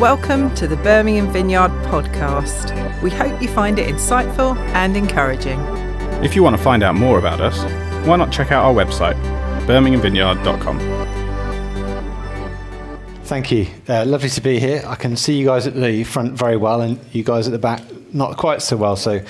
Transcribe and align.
Welcome 0.00 0.54
to 0.54 0.66
the 0.66 0.78
Birmingham 0.78 1.30
Vineyard 1.30 1.68
podcast. 1.84 3.02
We 3.02 3.10
hope 3.10 3.42
you 3.42 3.48
find 3.48 3.78
it 3.78 3.86
insightful 3.94 4.56
and 4.72 4.96
encouraging. 4.96 5.60
If 6.24 6.34
you 6.34 6.42
want 6.42 6.56
to 6.56 6.62
find 6.62 6.82
out 6.82 6.94
more 6.94 7.18
about 7.18 7.42
us, 7.42 7.62
why 8.06 8.16
not 8.16 8.32
check 8.32 8.50
out 8.50 8.64
our 8.64 8.72
website, 8.72 9.14
birminghamvineyard.com. 9.66 10.80
Thank 13.24 13.52
you. 13.52 13.66
Uh, 13.86 14.06
lovely 14.06 14.30
to 14.30 14.40
be 14.40 14.58
here. 14.58 14.82
I 14.86 14.94
can 14.94 15.16
see 15.16 15.36
you 15.36 15.44
guys 15.44 15.66
at 15.66 15.74
the 15.74 16.02
front 16.04 16.32
very 16.32 16.56
well, 16.56 16.80
and 16.80 16.98
you 17.12 17.22
guys 17.22 17.46
at 17.46 17.52
the 17.52 17.58
back 17.58 17.82
not 18.12 18.36
quite 18.36 18.62
so 18.62 18.76
well. 18.76 18.96
So, 18.96 19.20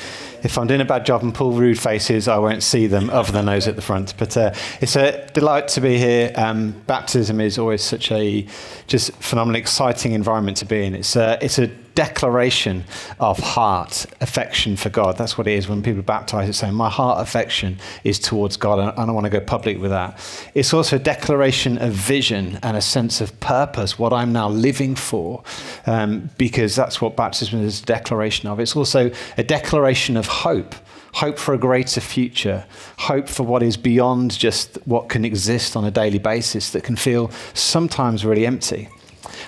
if 0.43 0.57
I'm 0.57 0.67
doing 0.67 0.81
a 0.81 0.85
bad 0.85 1.05
job 1.05 1.23
and 1.23 1.35
pull 1.35 1.53
rude 1.53 1.79
faces, 1.79 2.29
I 2.29 2.39
won't 2.39 2.63
see 2.63 2.87
them 2.87 3.11
other 3.11 3.33
than 3.33 3.47
those 3.47 3.69
at 3.69 3.77
the 3.77 3.83
front. 3.83 4.15
But 4.17 4.37
uh, 4.37 4.55
it's 4.81 4.97
a 4.97 5.27
delight 5.33 5.69
to 5.69 5.81
be 5.81 5.99
here. 5.99 6.33
Um, 6.35 6.73
baptism 6.87 7.41
is 7.41 7.59
always 7.59 7.83
such 7.83 8.11
a 8.11 8.47
just 8.87 9.13
phenomenally 9.17 9.61
exciting 9.61 10.13
environment 10.13 10.57
to 10.59 10.65
be 10.65 10.85
in. 10.85 10.95
It's 10.95 11.15
it's 11.17 11.59
a 11.59 11.71
declaration 12.01 12.83
of 13.19 13.39
heart 13.39 14.07
affection 14.23 14.75
for 14.75 14.89
God. 14.89 15.19
That's 15.19 15.37
what 15.37 15.47
it 15.47 15.53
is 15.53 15.69
when 15.69 15.83
people 15.83 16.01
baptize. 16.01 16.49
It's 16.49 16.57
saying, 16.57 16.73
My 16.73 16.89
heart 16.89 17.21
affection 17.21 17.79
is 18.05 18.19
towards 18.19 18.57
God, 18.57 18.79
and 18.79 18.89
I 18.99 19.05
don't 19.05 19.15
want 19.15 19.27
to 19.27 19.31
go 19.31 19.41
public 19.41 19.79
with 19.79 19.91
that. 19.91 20.19
It's 20.55 20.73
also 20.73 20.97
a 20.97 20.99
declaration 20.99 21.77
of 21.77 21.93
vision 21.93 22.59
and 22.63 22.75
a 22.75 22.81
sense 22.81 23.21
of 23.21 23.39
purpose, 23.41 23.99
what 23.99 24.15
I'm 24.15 24.33
now 24.33 24.49
living 24.49 24.95
for, 24.95 25.43
um, 25.85 26.31
because 26.39 26.75
that's 26.75 27.03
what 27.03 27.17
baptism 27.17 27.61
is 27.61 27.83
a 27.83 27.85
declaration 27.85 28.49
of. 28.49 28.61
It's 28.61 28.75
also 28.75 29.11
a 29.37 29.43
declaration 29.43 30.17
of 30.17 30.27
hope 30.27 30.75
hope 31.13 31.39
for 31.39 31.53
a 31.55 31.59
greater 31.59 32.01
future, 32.01 32.65
hope 32.97 33.29
for 33.29 33.43
what 33.43 33.65
is 33.65 33.77
beyond 33.77 34.31
just 34.39 34.79
what 34.87 35.09
can 35.09 35.25
exist 35.25 35.77
on 35.77 35.85
a 35.85 35.91
daily 35.91 36.21
basis 36.21 36.71
that 36.71 36.85
can 36.85 36.95
feel 36.95 37.29
sometimes 37.53 38.25
really 38.25 38.47
empty. 38.47 38.89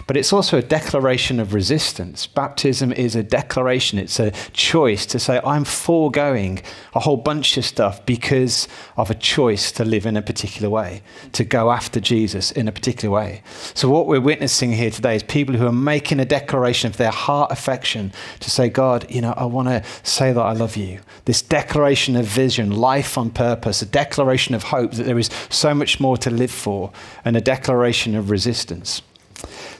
But 0.07 0.17
it's 0.17 0.33
also 0.33 0.59
a 0.59 0.63
declaration 0.63 1.39
of 1.39 1.55
resistance. 1.55 2.27
Baptism 2.27 2.93
is 2.93 3.15
a 3.15 3.23
declaration, 3.23 3.99
it's 3.99 4.19
a 4.19 4.33
choice 4.53 5.07
to 5.07 5.19
say, 5.19 5.41
I'm 5.45 5.65
foregoing 5.65 6.63
a 6.95 7.01
whole 7.01 7.17
bunch 7.17 7.57
of 7.57 7.65
stuff 7.65 8.05
because 8.05 8.69
of 8.97 9.11
a 9.11 9.15
choice 9.15 9.73
to 9.73 9.85
live 9.85 10.07
in 10.07 10.17
a 10.17 10.23
particular 10.23 10.69
way, 10.69 11.03
to 11.33 11.45
go 11.45 11.71
after 11.71 12.01
Jesus 12.01 12.51
in 12.53 12.69
a 12.69 12.73
particular 12.73 13.15
way. 13.15 13.43
So, 13.75 13.89
what 13.89 14.07
we're 14.07 14.21
witnessing 14.21 14.73
here 14.73 14.91
today 14.91 15.17
is 15.17 15.23
people 15.23 15.57
who 15.57 15.67
are 15.67 15.73
making 15.73 16.21
a 16.21 16.25
declaration 16.25 16.89
of 16.91 16.97
their 16.97 17.11
heart 17.11 17.53
affection 17.53 18.13
to 18.41 18.51
say, 18.51 18.69
God, 18.69 19.11
you 19.11 19.21
know, 19.21 19.35
I 19.37 19.45
want 19.45 19.69
to 19.69 19.85
say 20.03 20.33
that 20.33 20.41
I 20.41 20.53
love 20.53 20.77
you. 20.77 21.01
This 21.25 21.43
declaration 21.43 22.17
of 22.17 22.27
vision, 22.27 22.71
life 22.73 23.17
on 23.17 23.31
purpose, 23.31 23.83
a 23.83 23.87
declaration 23.87 24.55
of 24.55 24.65
hope 24.65 24.93
that 24.93 25.05
there 25.05 25.19
is 25.19 25.31
so 25.51 25.75
much 25.75 26.01
more 26.01 26.17
to 26.19 26.31
live 26.31 26.51
for, 26.51 26.93
and 27.25 27.37
a 27.37 27.41
declaration 27.41 28.15
of 28.15 28.31
resistance. 28.31 29.03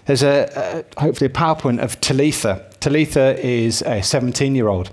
There's 0.07 0.23
a, 0.23 0.85
hopefully 0.99 1.31
a 1.31 1.35
PowerPoint 1.35 1.81
of 1.81 2.01
Talitha. 2.01 2.69
Talitha 2.81 3.39
is 3.45 3.83
a 3.83 4.03
17 4.03 4.55
year 4.55 4.69
old. 4.69 4.91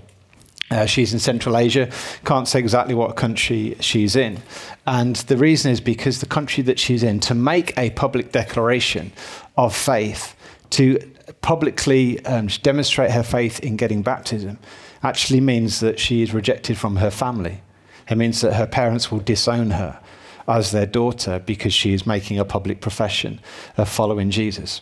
Uh, 0.70 0.86
she's 0.86 1.12
in 1.12 1.18
Central 1.18 1.56
Asia. 1.56 1.90
Can't 2.24 2.46
say 2.46 2.60
exactly 2.60 2.94
what 2.94 3.16
country 3.16 3.76
she's 3.80 4.14
in. 4.14 4.40
And 4.86 5.16
the 5.16 5.36
reason 5.36 5.72
is 5.72 5.80
because 5.80 6.20
the 6.20 6.26
country 6.26 6.62
that 6.62 6.78
she's 6.78 7.02
in, 7.02 7.18
to 7.20 7.34
make 7.34 7.76
a 7.76 7.90
public 7.90 8.30
declaration 8.30 9.12
of 9.56 9.74
faith, 9.74 10.36
to 10.70 10.98
publicly 11.42 12.24
um, 12.24 12.46
demonstrate 12.62 13.10
her 13.10 13.24
faith 13.24 13.58
in 13.60 13.76
getting 13.76 14.02
baptism, 14.02 14.58
actually 15.02 15.40
means 15.40 15.80
that 15.80 15.98
she 15.98 16.22
is 16.22 16.32
rejected 16.32 16.78
from 16.78 16.96
her 16.96 17.10
family. 17.10 17.62
It 18.08 18.16
means 18.16 18.40
that 18.42 18.54
her 18.54 18.66
parents 18.66 19.10
will 19.10 19.20
disown 19.20 19.70
her 19.70 20.00
as 20.48 20.70
their 20.70 20.86
daughter 20.86 21.38
because 21.38 21.72
she 21.72 21.92
is 21.92 22.06
making 22.06 22.38
a 22.38 22.44
public 22.44 22.80
profession 22.80 23.40
of 23.76 23.88
following 23.88 24.30
Jesus. 24.30 24.80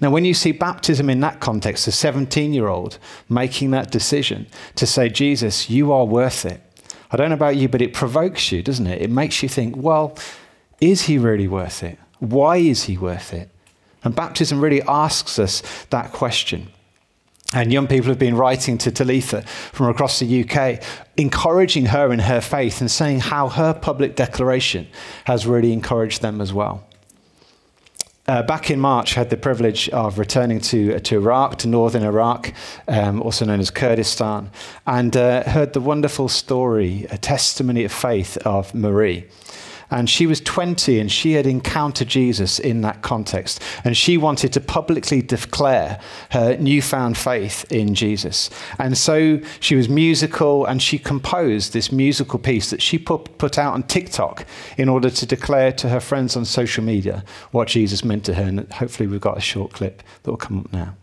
Now, 0.00 0.10
when 0.10 0.24
you 0.24 0.34
see 0.34 0.52
baptism 0.52 1.08
in 1.08 1.20
that 1.20 1.40
context, 1.40 1.86
a 1.86 1.92
17 1.92 2.52
year 2.52 2.68
old 2.68 2.98
making 3.28 3.70
that 3.70 3.90
decision 3.90 4.46
to 4.76 4.86
say, 4.86 5.08
Jesus, 5.08 5.70
you 5.70 5.92
are 5.92 6.04
worth 6.04 6.44
it. 6.44 6.60
I 7.10 7.16
don't 7.16 7.30
know 7.30 7.34
about 7.34 7.56
you, 7.56 7.68
but 7.68 7.82
it 7.82 7.94
provokes 7.94 8.52
you, 8.52 8.62
doesn't 8.62 8.86
it? 8.86 9.02
It 9.02 9.10
makes 9.10 9.42
you 9.42 9.48
think, 9.48 9.76
well, 9.76 10.16
is 10.80 11.02
he 11.02 11.18
really 11.18 11.48
worth 11.48 11.82
it? 11.82 11.98
Why 12.18 12.58
is 12.58 12.84
he 12.84 12.96
worth 12.96 13.32
it? 13.32 13.50
And 14.04 14.14
baptism 14.14 14.60
really 14.60 14.82
asks 14.82 15.38
us 15.38 15.62
that 15.90 16.12
question. 16.12 16.68
And 17.52 17.72
young 17.72 17.88
people 17.88 18.08
have 18.08 18.18
been 18.18 18.36
writing 18.36 18.78
to 18.78 18.92
Talitha 18.92 19.42
from 19.42 19.88
across 19.88 20.20
the 20.20 20.44
UK, 20.44 20.80
encouraging 21.16 21.86
her 21.86 22.12
in 22.12 22.20
her 22.20 22.40
faith 22.40 22.80
and 22.80 22.90
saying 22.90 23.20
how 23.20 23.48
her 23.48 23.74
public 23.74 24.14
declaration 24.14 24.86
has 25.24 25.46
really 25.46 25.72
encouraged 25.72 26.22
them 26.22 26.40
as 26.40 26.52
well. 26.52 26.86
Uh, 28.28 28.44
back 28.44 28.70
in 28.70 28.78
March, 28.78 29.16
I 29.16 29.20
had 29.20 29.30
the 29.30 29.36
privilege 29.36 29.88
of 29.88 30.16
returning 30.16 30.60
to, 30.60 31.00
to 31.00 31.16
Iraq, 31.16 31.58
to 31.58 31.68
northern 31.68 32.04
Iraq, 32.04 32.52
um, 32.86 33.20
also 33.20 33.44
known 33.44 33.58
as 33.58 33.72
Kurdistan, 33.72 34.52
and 34.86 35.16
uh, 35.16 35.42
heard 35.42 35.72
the 35.72 35.80
wonderful 35.80 36.28
story, 36.28 37.08
a 37.10 37.18
testimony 37.18 37.82
of 37.82 37.90
faith 37.90 38.36
of 38.46 38.72
Marie. 38.72 39.26
And 39.90 40.08
she 40.08 40.26
was 40.26 40.40
20 40.40 40.98
and 41.00 41.10
she 41.10 41.32
had 41.32 41.46
encountered 41.46 42.08
Jesus 42.08 42.58
in 42.58 42.80
that 42.82 43.02
context. 43.02 43.62
And 43.84 43.96
she 43.96 44.16
wanted 44.16 44.52
to 44.52 44.60
publicly 44.60 45.22
declare 45.22 46.00
her 46.30 46.56
newfound 46.56 47.16
faith 47.18 47.70
in 47.70 47.94
Jesus. 47.94 48.50
And 48.78 48.96
so 48.96 49.40
she 49.58 49.74
was 49.74 49.88
musical 49.88 50.64
and 50.66 50.82
she 50.82 50.98
composed 50.98 51.72
this 51.72 51.90
musical 51.90 52.38
piece 52.38 52.70
that 52.70 52.82
she 52.82 52.98
put, 52.98 53.38
put 53.38 53.58
out 53.58 53.74
on 53.74 53.82
TikTok 53.84 54.46
in 54.76 54.88
order 54.88 55.10
to 55.10 55.26
declare 55.26 55.72
to 55.72 55.88
her 55.88 56.00
friends 56.00 56.36
on 56.36 56.44
social 56.44 56.84
media 56.84 57.24
what 57.50 57.68
Jesus 57.68 58.04
meant 58.04 58.24
to 58.24 58.34
her. 58.34 58.44
And 58.44 58.72
hopefully, 58.72 59.06
we've 59.06 59.20
got 59.20 59.36
a 59.36 59.40
short 59.40 59.72
clip 59.72 60.02
that 60.22 60.30
will 60.30 60.38
come 60.38 60.60
up 60.60 60.72
now. 60.72 60.94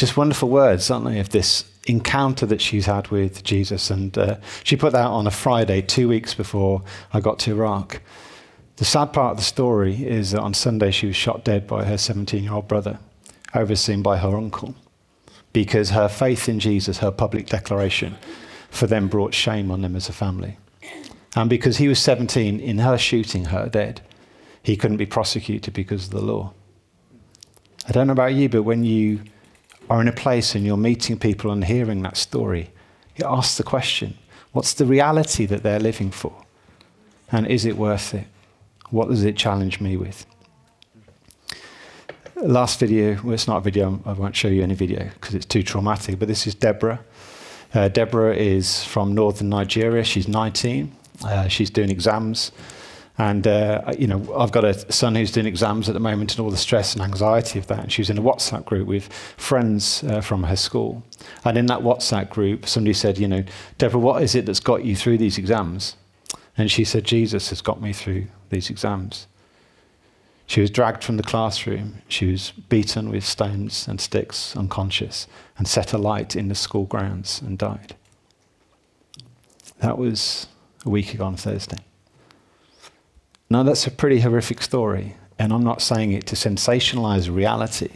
Just 0.00 0.16
wonderful 0.16 0.48
words, 0.48 0.90
aren't 0.90 1.04
they, 1.04 1.20
of 1.20 1.28
this 1.28 1.64
encounter 1.86 2.46
that 2.46 2.62
she's 2.62 2.86
had 2.86 3.08
with 3.08 3.44
Jesus. 3.44 3.90
And 3.90 4.16
uh, 4.16 4.38
she 4.64 4.74
put 4.74 4.92
that 4.92 5.06
on 5.06 5.26
a 5.26 5.30
Friday, 5.30 5.82
two 5.82 6.08
weeks 6.08 6.32
before 6.32 6.82
I 7.12 7.20
got 7.20 7.38
to 7.40 7.50
Iraq. 7.50 8.00
The 8.76 8.86
sad 8.86 9.12
part 9.12 9.32
of 9.32 9.36
the 9.36 9.44
story 9.44 10.06
is 10.06 10.30
that 10.30 10.40
on 10.40 10.54
Sunday 10.54 10.90
she 10.90 11.06
was 11.06 11.16
shot 11.16 11.44
dead 11.44 11.66
by 11.66 11.84
her 11.84 11.98
17 11.98 12.42
year 12.42 12.54
old 12.54 12.66
brother, 12.66 12.98
overseen 13.54 14.02
by 14.02 14.16
her 14.16 14.34
uncle, 14.34 14.74
because 15.52 15.90
her 15.90 16.08
faith 16.08 16.48
in 16.48 16.60
Jesus, 16.60 16.98
her 16.98 17.10
public 17.10 17.46
declaration, 17.46 18.16
for 18.70 18.86
them 18.86 19.06
brought 19.06 19.34
shame 19.34 19.70
on 19.70 19.82
them 19.82 19.96
as 19.96 20.08
a 20.08 20.14
family. 20.14 20.56
And 21.36 21.50
because 21.50 21.76
he 21.76 21.88
was 21.88 21.98
17, 21.98 22.58
in 22.58 22.78
her 22.78 22.96
shooting 22.96 23.46
her 23.46 23.68
dead, 23.68 24.00
he 24.62 24.78
couldn't 24.78 24.96
be 24.96 25.04
prosecuted 25.04 25.74
because 25.74 26.06
of 26.06 26.12
the 26.12 26.22
law. 26.22 26.54
I 27.86 27.92
don't 27.92 28.06
know 28.06 28.14
about 28.14 28.32
you, 28.32 28.48
but 28.48 28.62
when 28.62 28.82
you 28.82 29.20
are 29.90 30.00
in 30.00 30.08
a 30.08 30.12
place 30.12 30.54
and 30.54 30.64
you're 30.64 30.76
meeting 30.76 31.18
people 31.18 31.50
and 31.50 31.64
hearing 31.64 32.02
that 32.02 32.16
story, 32.16 32.70
you 33.16 33.26
ask 33.26 33.56
the 33.56 33.64
question 33.64 34.16
what's 34.52 34.72
the 34.74 34.86
reality 34.86 35.46
that 35.46 35.62
they're 35.62 35.80
living 35.80 36.10
for? 36.10 36.44
And 37.30 37.46
is 37.46 37.64
it 37.64 37.76
worth 37.76 38.14
it? 38.14 38.26
What 38.90 39.08
does 39.08 39.24
it 39.24 39.36
challenge 39.36 39.80
me 39.80 39.96
with? 39.96 40.26
Last 42.36 42.80
video, 42.80 43.20
well, 43.22 43.34
it's 43.34 43.46
not 43.46 43.58
a 43.58 43.60
video, 43.60 44.00
I 44.06 44.12
won't 44.12 44.34
show 44.34 44.48
you 44.48 44.62
any 44.62 44.74
video 44.74 45.10
because 45.14 45.34
it's 45.34 45.44
too 45.44 45.62
traumatic, 45.62 46.18
but 46.18 46.26
this 46.26 46.46
is 46.46 46.54
Deborah. 46.54 47.00
Uh, 47.74 47.88
Deborah 47.88 48.34
is 48.34 48.82
from 48.82 49.14
northern 49.14 49.48
Nigeria. 49.48 50.02
She's 50.02 50.26
19. 50.26 50.90
Uh, 51.22 51.48
she's 51.48 51.70
doing 51.70 51.90
exams. 51.90 52.50
And, 53.20 53.46
uh, 53.46 53.92
you 53.98 54.06
know, 54.06 54.34
I've 54.34 54.50
got 54.50 54.64
a 54.64 54.90
son 54.90 55.14
who's 55.14 55.30
doing 55.30 55.44
exams 55.44 55.90
at 55.90 55.92
the 55.92 56.00
moment 56.00 56.32
and 56.32 56.40
all 56.40 56.50
the 56.50 56.56
stress 56.56 56.94
and 56.94 57.02
anxiety 57.02 57.58
of 57.58 57.66
that. 57.66 57.80
And 57.80 57.92
she 57.92 58.00
was 58.00 58.08
in 58.08 58.16
a 58.16 58.22
WhatsApp 58.22 58.64
group 58.64 58.88
with 58.88 59.12
friends 59.36 60.02
uh, 60.04 60.22
from 60.22 60.44
her 60.44 60.56
school. 60.56 61.02
And 61.44 61.58
in 61.58 61.66
that 61.66 61.80
WhatsApp 61.80 62.30
group, 62.30 62.66
somebody 62.66 62.94
said, 62.94 63.18
you 63.18 63.28
know, 63.28 63.44
Deborah, 63.76 64.00
what 64.00 64.22
is 64.22 64.34
it 64.34 64.46
that's 64.46 64.58
got 64.58 64.86
you 64.86 64.96
through 64.96 65.18
these 65.18 65.36
exams? 65.36 65.96
And 66.56 66.70
she 66.70 66.82
said, 66.82 67.04
Jesus 67.04 67.50
has 67.50 67.60
got 67.60 67.82
me 67.82 67.92
through 67.92 68.28
these 68.48 68.70
exams. 68.70 69.26
She 70.46 70.62
was 70.62 70.70
dragged 70.70 71.04
from 71.04 71.18
the 71.18 71.22
classroom. 71.22 72.00
She 72.08 72.24
was 72.30 72.52
beaten 72.70 73.10
with 73.10 73.22
stones 73.22 73.86
and 73.86 74.00
sticks, 74.00 74.56
unconscious, 74.56 75.26
and 75.58 75.68
set 75.68 75.92
alight 75.92 76.36
in 76.36 76.48
the 76.48 76.54
school 76.54 76.86
grounds 76.86 77.42
and 77.42 77.58
died. 77.58 77.94
That 79.80 79.98
was 79.98 80.46
a 80.86 80.88
week 80.88 81.12
ago 81.12 81.26
on 81.26 81.36
Thursday. 81.36 81.76
Now, 83.50 83.64
that's 83.64 83.86
a 83.86 83.90
pretty 83.90 84.20
horrific 84.20 84.62
story, 84.62 85.16
and 85.36 85.52
I'm 85.52 85.64
not 85.64 85.82
saying 85.82 86.12
it 86.12 86.26
to 86.28 86.36
sensationalize 86.36 87.34
reality, 87.34 87.90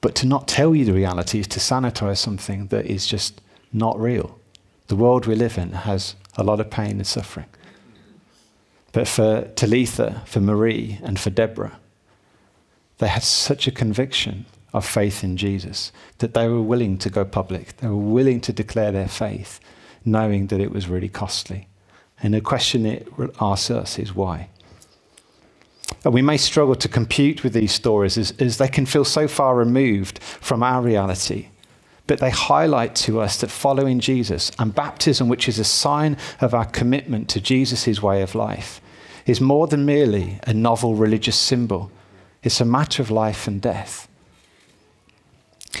But 0.00 0.14
to 0.16 0.26
not 0.26 0.46
tell 0.46 0.74
you 0.74 0.84
the 0.84 0.92
reality 0.92 1.40
is 1.40 1.48
to 1.48 1.60
sanitize 1.60 2.18
something 2.18 2.68
that 2.68 2.86
is 2.86 3.06
just 3.06 3.40
not 3.72 3.98
real. 4.00 4.38
The 4.86 4.96
world 4.96 5.26
we 5.26 5.34
live 5.34 5.58
in 5.58 5.72
has 5.72 6.14
a 6.36 6.44
lot 6.44 6.60
of 6.60 6.70
pain 6.70 6.92
and 6.92 7.06
suffering. 7.06 7.46
But 8.92 9.08
for 9.08 9.50
Talitha, 9.54 10.22
for 10.24 10.40
Marie, 10.40 10.98
and 11.02 11.18
for 11.18 11.30
Deborah, 11.30 11.78
they 12.98 13.08
had 13.08 13.22
such 13.22 13.66
a 13.66 13.72
conviction 13.72 14.46
of 14.72 14.84
faith 14.84 15.24
in 15.24 15.36
Jesus 15.36 15.92
that 16.18 16.34
they 16.34 16.48
were 16.48 16.62
willing 16.62 16.98
to 16.98 17.10
go 17.10 17.24
public. 17.24 17.76
They 17.78 17.88
were 17.88 17.96
willing 17.96 18.40
to 18.42 18.52
declare 18.52 18.92
their 18.92 19.08
faith, 19.08 19.60
knowing 20.04 20.46
that 20.46 20.60
it 20.60 20.72
was 20.72 20.88
really 20.88 21.08
costly. 21.08 21.68
And 22.22 22.34
the 22.34 22.40
question 22.40 22.84
it 22.86 23.08
asks 23.40 23.70
us 23.70 23.98
is 23.98 24.14
why? 24.14 24.48
And 26.04 26.14
we 26.14 26.22
may 26.22 26.36
struggle 26.36 26.74
to 26.76 26.88
compute 26.88 27.42
with 27.42 27.52
these 27.52 27.72
stories 27.72 28.18
as, 28.18 28.32
as 28.38 28.58
they 28.58 28.68
can 28.68 28.86
feel 28.86 29.04
so 29.04 29.28
far 29.28 29.56
removed 29.56 30.18
from 30.22 30.62
our 30.62 30.82
reality. 30.82 31.48
But 32.06 32.20
they 32.20 32.30
highlight 32.30 32.94
to 32.96 33.20
us 33.20 33.36
that 33.38 33.50
following 33.50 34.00
Jesus 34.00 34.50
and 34.58 34.74
baptism, 34.74 35.28
which 35.28 35.48
is 35.48 35.58
a 35.58 35.64
sign 35.64 36.16
of 36.40 36.54
our 36.54 36.64
commitment 36.64 37.28
to 37.30 37.40
Jesus' 37.40 38.02
way 38.02 38.22
of 38.22 38.34
life, 38.34 38.80
is 39.26 39.40
more 39.40 39.66
than 39.66 39.84
merely 39.84 40.40
a 40.44 40.54
novel 40.54 40.94
religious 40.94 41.36
symbol. 41.36 41.90
It's 42.42 42.60
a 42.60 42.64
matter 42.64 43.02
of 43.02 43.10
life 43.10 43.46
and 43.46 43.60
death. 43.60 44.07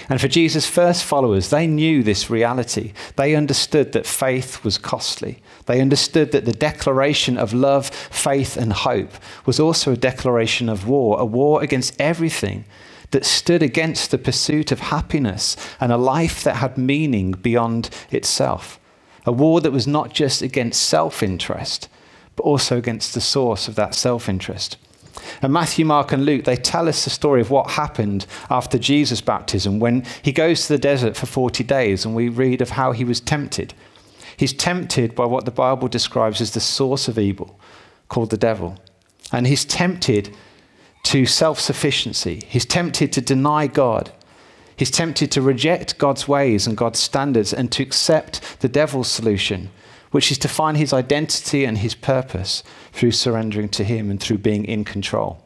And 0.08 0.20
for 0.20 0.28
Jesus' 0.28 0.66
first 0.66 1.04
followers, 1.04 1.50
they 1.50 1.66
knew 1.66 2.02
this 2.02 2.30
reality. 2.30 2.92
They 3.16 3.34
understood 3.34 3.92
that 3.92 4.06
faith 4.06 4.62
was 4.62 4.78
costly. 4.78 5.40
They 5.66 5.80
understood 5.80 6.32
that 6.32 6.44
the 6.44 6.52
declaration 6.52 7.38
of 7.38 7.54
love, 7.54 7.88
faith, 7.88 8.56
and 8.56 8.72
hope 8.72 9.12
was 9.46 9.58
also 9.58 9.92
a 9.92 9.96
declaration 9.96 10.68
of 10.68 10.86
war, 10.86 11.18
a 11.18 11.24
war 11.24 11.62
against 11.62 11.98
everything 12.00 12.64
that 13.10 13.24
stood 13.24 13.62
against 13.62 14.10
the 14.10 14.18
pursuit 14.18 14.70
of 14.70 14.80
happiness 14.80 15.56
and 15.80 15.90
a 15.90 15.96
life 15.96 16.44
that 16.44 16.56
had 16.56 16.76
meaning 16.76 17.32
beyond 17.32 17.88
itself. 18.10 18.78
A 19.24 19.32
war 19.32 19.60
that 19.60 19.72
was 19.72 19.86
not 19.86 20.12
just 20.12 20.42
against 20.42 20.82
self 20.82 21.22
interest, 21.22 21.88
but 22.36 22.44
also 22.44 22.76
against 22.76 23.14
the 23.14 23.20
source 23.20 23.68
of 23.68 23.74
that 23.76 23.94
self 23.94 24.28
interest. 24.28 24.76
And 25.42 25.52
Matthew, 25.52 25.84
Mark, 25.84 26.12
and 26.12 26.24
Luke, 26.24 26.44
they 26.44 26.56
tell 26.56 26.88
us 26.88 27.04
the 27.04 27.10
story 27.10 27.40
of 27.40 27.50
what 27.50 27.70
happened 27.70 28.26
after 28.50 28.78
Jesus' 28.78 29.20
baptism 29.20 29.78
when 29.78 30.04
he 30.22 30.32
goes 30.32 30.62
to 30.62 30.72
the 30.72 30.78
desert 30.78 31.16
for 31.16 31.26
40 31.26 31.64
days, 31.64 32.04
and 32.04 32.14
we 32.14 32.28
read 32.28 32.60
of 32.60 32.70
how 32.70 32.92
he 32.92 33.04
was 33.04 33.20
tempted. 33.20 33.74
He's 34.36 34.52
tempted 34.52 35.14
by 35.14 35.24
what 35.24 35.44
the 35.44 35.50
Bible 35.50 35.88
describes 35.88 36.40
as 36.40 36.52
the 36.52 36.60
source 36.60 37.08
of 37.08 37.18
evil, 37.18 37.58
called 38.08 38.30
the 38.30 38.36
devil. 38.36 38.78
And 39.32 39.46
he's 39.46 39.64
tempted 39.64 40.34
to 41.04 41.26
self 41.26 41.58
sufficiency, 41.58 42.42
he's 42.48 42.66
tempted 42.66 43.12
to 43.12 43.20
deny 43.20 43.66
God. 43.66 44.12
He's 44.76 44.90
tempted 44.92 45.32
to 45.32 45.42
reject 45.42 45.98
God's 45.98 46.28
ways 46.28 46.68
and 46.68 46.76
God's 46.76 47.00
standards 47.00 47.52
and 47.52 47.72
to 47.72 47.82
accept 47.82 48.60
the 48.60 48.68
devil's 48.68 49.10
solution, 49.10 49.70
which 50.10 50.30
is 50.30 50.38
to 50.38 50.48
find 50.48 50.76
his 50.76 50.92
identity 50.92 51.64
and 51.64 51.78
his 51.78 51.94
purpose 51.94 52.62
through 52.92 53.12
surrendering 53.12 53.68
to 53.68 53.84
him 53.84 54.10
and 54.10 54.20
through 54.20 54.38
being 54.38 54.64
in 54.64 54.84
control. 54.84 55.42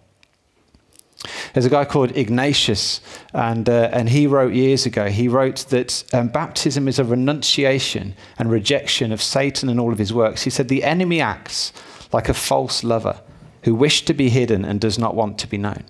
There's 1.52 1.66
a 1.66 1.70
guy 1.70 1.84
called 1.84 2.16
Ignatius, 2.16 3.00
and, 3.32 3.68
uh, 3.68 3.90
and 3.92 4.08
he 4.08 4.26
wrote 4.26 4.54
years 4.54 4.86
ago, 4.86 5.08
he 5.08 5.28
wrote 5.28 5.66
that 5.68 6.04
um, 6.12 6.28
baptism 6.28 6.88
is 6.88 6.98
a 6.98 7.04
renunciation 7.04 8.14
and 8.38 8.50
rejection 8.50 9.12
of 9.12 9.22
Satan 9.22 9.68
and 9.68 9.78
all 9.78 9.92
of 9.92 9.98
his 9.98 10.12
works. 10.12 10.42
He 10.42 10.50
said, 10.50 10.68
The 10.68 10.82
enemy 10.82 11.20
acts 11.20 11.72
like 12.12 12.28
a 12.28 12.34
false 12.34 12.82
lover 12.82 13.20
who 13.64 13.74
wished 13.74 14.06
to 14.08 14.14
be 14.14 14.30
hidden 14.30 14.64
and 14.64 14.80
does 14.80 14.98
not 14.98 15.14
want 15.14 15.38
to 15.38 15.46
be 15.46 15.58
known. 15.58 15.84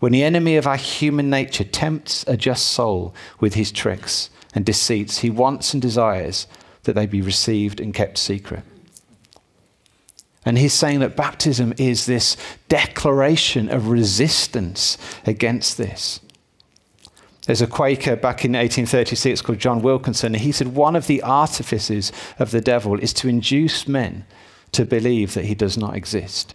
When 0.00 0.12
the 0.12 0.24
enemy 0.24 0.56
of 0.56 0.66
our 0.66 0.76
human 0.76 1.30
nature 1.30 1.64
tempts 1.64 2.24
a 2.28 2.36
just 2.36 2.66
soul 2.66 3.14
with 3.40 3.54
his 3.54 3.72
tricks 3.72 4.28
and 4.54 4.66
deceits, 4.66 5.18
he 5.18 5.30
wants 5.30 5.72
and 5.72 5.80
desires 5.80 6.46
that 6.84 6.94
they 6.94 7.06
be 7.06 7.22
received 7.22 7.80
and 7.80 7.92
kept 7.92 8.18
secret. 8.18 8.62
And 10.44 10.58
he's 10.58 10.74
saying 10.74 11.00
that 11.00 11.16
baptism 11.16 11.72
is 11.78 12.06
this 12.06 12.36
declaration 12.68 13.70
of 13.70 13.88
resistance 13.88 14.98
against 15.26 15.78
this. 15.78 16.20
There's 17.46 17.62
a 17.62 17.66
Quaker 17.66 18.16
back 18.16 18.44
in 18.44 18.52
1836 18.52 19.42
called 19.42 19.58
John 19.58 19.82
Wilkinson, 19.82 20.34
and 20.34 20.42
he 20.42 20.52
said 20.52 20.68
one 20.68 20.96
of 20.96 21.06
the 21.06 21.22
artifices 21.22 22.10
of 22.38 22.50
the 22.50 22.60
devil 22.60 22.98
is 22.98 23.12
to 23.14 23.28
induce 23.28 23.86
men 23.86 24.24
to 24.72 24.84
believe 24.84 25.34
that 25.34 25.44
he 25.44 25.54
does 25.54 25.76
not 25.76 25.94
exist. 25.94 26.54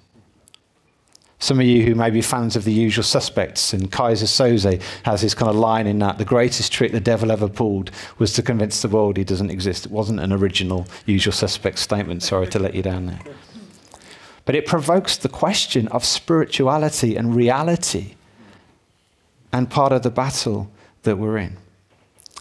Some 1.41 1.61
of 1.61 1.65
you 1.65 1.85
who 1.85 1.95
may 1.95 2.09
be 2.09 2.21
fans 2.21 2.57
of 2.57 2.65
the 2.65 2.73
usual 2.73 3.03
suspects, 3.03 3.71
and 3.71 3.89
Keyser 3.89 4.27
Söze 4.27 4.81
has 5.03 5.21
this 5.21 5.33
kind 5.33 5.49
of 5.49 5.55
line 5.55 5.87
in 5.87 5.99
that 5.99 6.17
the 6.17 6.25
greatest 6.25 6.73
trick 6.73 6.91
the 6.91 6.99
devil 6.99 7.31
ever 7.31 7.47
pulled 7.47 7.91
was 8.17 8.33
to 8.33 8.41
convince 8.41 8.81
the 8.81 8.89
world 8.89 9.15
he 9.15 9.23
doesn't 9.23 9.49
exist. 9.49 9.85
It 9.85 9.91
wasn't 9.91 10.19
an 10.19 10.33
original 10.33 10.85
usual 11.05 11.31
suspect 11.31 11.79
statement. 11.79 12.23
Sorry 12.23 12.47
to 12.47 12.59
let 12.59 12.75
you 12.75 12.81
down 12.81 13.05
there. 13.05 13.21
But 14.43 14.55
it 14.55 14.65
provokes 14.65 15.15
the 15.15 15.29
question 15.29 15.87
of 15.89 16.03
spirituality 16.03 17.15
and 17.15 17.33
reality 17.33 18.15
and 19.53 19.69
part 19.69 19.93
of 19.93 20.03
the 20.03 20.09
battle 20.09 20.69
that 21.03 21.17
we're 21.17 21.37
in. 21.37 21.55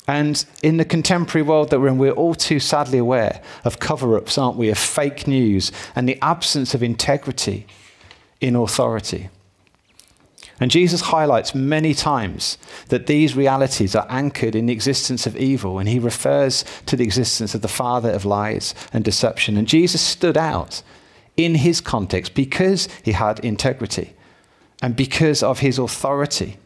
And 0.08 0.44
in 0.62 0.78
the 0.78 0.84
contemporary 0.84 1.46
world 1.46 1.70
that 1.70 1.80
we're 1.80 1.88
in, 1.88 1.98
we're 1.98 2.12
all 2.12 2.34
too 2.34 2.58
sadly 2.58 2.98
aware 2.98 3.42
of 3.64 3.78
cover 3.78 4.16
ups, 4.16 4.38
aren't 4.38 4.56
we? 4.56 4.70
Of 4.70 4.78
fake 4.78 5.28
news 5.28 5.70
and 5.94 6.08
the 6.08 6.18
absence 6.20 6.74
of 6.74 6.82
integrity 6.82 7.66
in 8.40 8.56
authority. 8.56 9.30
And 10.60 10.70
Jesus 10.70 11.02
highlights 11.02 11.54
many 11.54 11.94
times 11.94 12.58
that 12.88 13.06
these 13.06 13.36
realities 13.36 13.94
are 13.94 14.06
anchored 14.08 14.56
in 14.56 14.66
the 14.66 14.72
existence 14.72 15.26
of 15.26 15.36
evil, 15.36 15.78
and 15.78 15.88
he 15.88 15.98
refers 15.98 16.64
to 16.86 16.96
the 16.96 17.04
existence 17.04 17.54
of 17.54 17.62
the 17.62 17.68
father 17.68 18.10
of 18.10 18.24
lies 18.24 18.74
and 18.92 19.04
deception. 19.04 19.56
And 19.56 19.68
Jesus 19.68 20.00
stood 20.00 20.36
out 20.36 20.82
in 21.36 21.54
his 21.54 21.80
context 21.80 22.34
because 22.34 22.88
he 23.04 23.12
had 23.12 23.38
integrity 23.40 24.14
and 24.82 24.96
because 24.96 25.42
of 25.42 25.60
his 25.60 25.78
authority, 25.78 26.56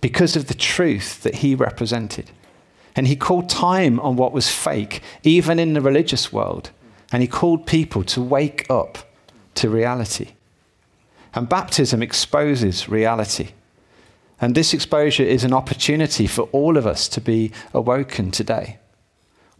because 0.00 0.34
of 0.34 0.48
the 0.48 0.54
truth 0.54 1.22
that 1.22 1.36
he 1.36 1.54
represented. 1.54 2.30
And 2.96 3.06
he 3.06 3.14
called 3.14 3.48
time 3.48 4.00
on 4.00 4.16
what 4.16 4.32
was 4.32 4.48
fake, 4.48 5.00
even 5.22 5.60
in 5.60 5.74
the 5.74 5.80
religious 5.80 6.32
world. 6.32 6.70
And 7.12 7.22
he 7.22 7.28
called 7.28 7.66
people 7.66 8.02
to 8.04 8.20
wake 8.20 8.66
up 8.68 8.98
to 9.56 9.68
reality. 9.68 10.30
And 11.34 11.48
baptism 11.48 12.02
exposes 12.02 12.88
reality. 12.88 13.50
And 14.40 14.54
this 14.54 14.72
exposure 14.72 15.22
is 15.22 15.44
an 15.44 15.52
opportunity 15.52 16.26
for 16.26 16.42
all 16.52 16.76
of 16.76 16.86
us 16.86 17.08
to 17.08 17.20
be 17.20 17.52
awoken 17.74 18.30
today. 18.30 18.78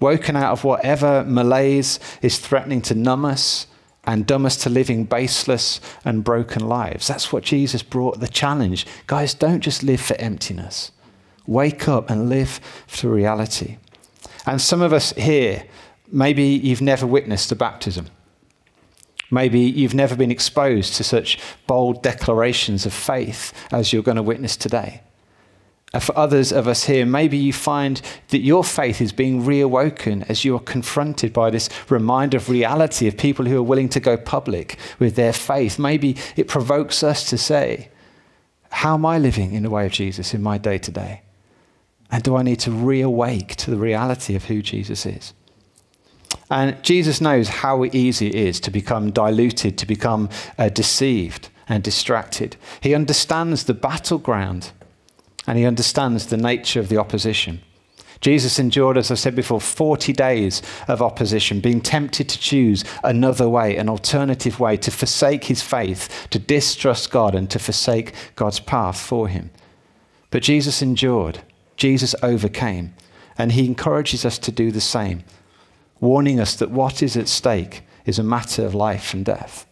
Woken 0.01 0.37
out 0.37 0.53
of 0.53 0.65
whatever 0.65 1.23
malaise 1.25 2.01
is 2.23 2.39
threatening 2.39 2.81
to 2.83 2.95
numb 2.95 3.25
us 3.27 3.67
and 4.05 4.27
dumb 4.27 4.47
us 4.47 4.57
to 4.57 4.71
living 4.71 5.05
baseless 5.05 5.81
and 6.05 6.25
broken 6.25 6.67
lives. 6.67 7.07
That's 7.07 7.33
what 7.33 7.45
Jesus 7.45 7.83
brought 7.83 8.21
the 8.21 8.29
challenge. 8.29 8.87
Guys, 9.07 9.35
don't 9.35 9.61
just 9.61 9.83
live 9.83 10.01
for 10.01 10.17
emptiness. 10.17 10.91
Wake 11.47 11.87
up 11.87 12.09
and 12.09 12.31
live 12.31 12.61
for 12.87 13.09
reality. 13.09 13.77
And 14.47 14.61
some 14.61 14.81
of 14.81 14.95
us 14.95 15.13
here, 15.13 15.65
maybe 16.11 16.45
you've 16.45 16.81
never 16.81 17.07
witnessed 17.07 17.53
a 17.53 17.57
baptism. 17.57 18.07
Maybe 19.31 19.61
you've 19.61 19.95
never 19.95 20.17
been 20.17 20.31
exposed 20.31 20.95
to 20.97 21.05
such 21.05 21.39
bold 21.67 22.03
declarations 22.03 22.87
of 22.87 22.93
faith 22.93 23.53
as 23.73 23.93
you're 23.93 24.03
going 24.03 24.17
to 24.17 24.23
witness 24.23 24.57
today. 24.57 25.03
And 25.93 26.03
for 26.03 26.17
others 26.17 26.53
of 26.53 26.69
us 26.69 26.85
here, 26.85 27.05
maybe 27.05 27.37
you 27.37 27.53
find 27.53 28.01
that 28.29 28.41
your 28.41 28.63
faith 28.63 29.01
is 29.01 29.11
being 29.13 29.43
reawoken 29.43 30.29
as 30.29 30.45
you're 30.45 30.61
confronted 30.61 31.33
by 31.33 31.51
this 31.51 31.69
reminder 31.89 32.37
of 32.37 32.49
reality 32.49 33.09
of 33.09 33.17
people 33.17 33.45
who 33.45 33.59
are 33.59 33.63
willing 33.63 33.89
to 33.91 34.01
go 34.01 34.17
public 34.17 34.79
with 35.01 35.17
their 35.17 35.33
faith. 35.33 35.79
Maybe 35.81 36.17
it 36.37 36.47
provokes 36.47 37.03
us 37.03 37.29
to 37.31 37.39
say, 37.39 37.89
How 38.71 38.95
am 38.95 39.05
I 39.05 39.19
living 39.19 39.53
in 39.53 39.65
the 39.65 39.71
way 39.71 39.85
of 39.85 39.93
Jesus 39.93 40.33
in 40.33 40.43
my 40.43 40.59
day 40.59 40.79
to 40.79 40.93
day? 40.93 41.23
And 42.13 42.23
do 42.23 42.37
I 42.37 42.43
need 42.43 42.61
to 42.61 42.71
reawake 42.71 43.57
to 43.57 43.71
the 43.71 43.77
reality 43.77 44.37
of 44.37 44.45
who 44.45 44.63
Jesus 44.63 45.07
is? 45.07 45.33
And 46.51 46.83
Jesus 46.83 47.21
knows 47.21 47.49
how 47.49 47.85
easy 47.85 48.27
it 48.27 48.35
is 48.35 48.61
to 48.61 48.71
become 48.71 49.13
diluted, 49.13 49.79
to 49.79 49.87
become 49.87 50.29
uh, 50.59 50.69
deceived 50.69 51.49
and 51.69 51.83
distracted. 51.83 52.57
He 52.81 52.95
understands 52.95 53.65
the 53.65 53.75
battleground 53.75 54.73
and 55.47 55.57
he 55.57 55.65
understands 55.65 56.27
the 56.27 56.37
nature 56.37 56.81
of 56.81 56.89
the 56.89 56.97
opposition. 56.97 57.61
Jesus 58.21 58.59
endured, 58.59 58.99
as 58.99 59.11
I 59.11 59.15
said 59.15 59.35
before, 59.35 59.61
40 59.61 60.13
days 60.13 60.61
of 60.89 61.01
opposition, 61.01 61.61
being 61.61 61.81
tempted 61.81 62.29
to 62.29 62.39
choose 62.39 62.85
another 63.03 63.49
way, 63.49 63.77
an 63.77 63.89
alternative 63.89 64.61
way, 64.61 64.77
to 64.79 64.91
forsake 64.91 65.45
his 65.45 65.63
faith, 65.63 66.29
to 66.31 66.39
distrust 66.39 67.11
God, 67.11 67.35
and 67.35 67.49
to 67.51 67.59
forsake 67.59 68.13
God's 68.37 68.61
path 68.61 69.01
for 69.01 69.29
him. 69.29 69.51
But 70.31 70.43
Jesus 70.43 70.83
endured, 70.83 71.41
Jesus 71.79 72.15
overcame, 72.23 72.95
and 73.39 73.53
he 73.53 73.65
encourages 73.65 74.27
us 74.27 74.39
to 74.41 74.53
do 74.53 74.71
the 74.71 74.83
same 74.83 75.25
warning 76.01 76.41
us 76.41 76.55
that 76.57 76.71
what 76.71 77.03
is 77.03 77.17
at 77.17 77.29
stake 77.29 77.83
is 78.07 78.19
a 78.19 78.23
matter 78.23 78.65
of 78.65 78.75
life 78.75 79.15
and 79.15 79.25
death. 79.25 79.67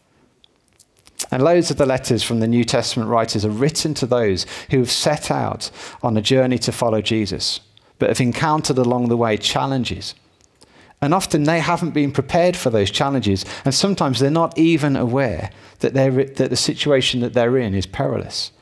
And 1.30 1.42
loads 1.42 1.70
of 1.70 1.76
the 1.76 1.86
letters 1.86 2.22
from 2.22 2.40
the 2.40 2.46
New 2.46 2.64
Testament 2.64 3.10
writers 3.10 3.44
are 3.44 3.50
written 3.50 3.92
to 3.94 4.06
those 4.06 4.46
who 4.70 4.78
have 4.78 4.90
set 4.90 5.30
out 5.30 5.70
on 6.02 6.16
a 6.16 6.22
journey 6.22 6.58
to 6.58 6.72
follow 6.72 7.02
Jesus, 7.02 7.60
but 7.98 8.08
have 8.08 8.20
encountered 8.20 8.78
along 8.78 9.08
the 9.08 9.16
way 9.16 9.36
challenges. 9.36 10.14
And 11.00 11.12
often 11.12 11.44
they 11.44 11.60
haven't 11.60 11.90
been 11.90 12.12
prepared 12.12 12.56
for 12.56 12.70
those 12.70 12.90
challenges, 12.90 13.44
and 13.64 13.74
sometimes 13.74 14.20
they're 14.20 14.30
not 14.30 14.56
even 14.56 14.96
aware 14.96 15.50
that, 15.80 15.94
that 15.94 16.50
the 16.50 16.56
situation 16.56 17.20
that 17.20 17.34
they're 17.34 17.58
in 17.58 17.74
is 17.74 17.86
perilous. 17.86 18.52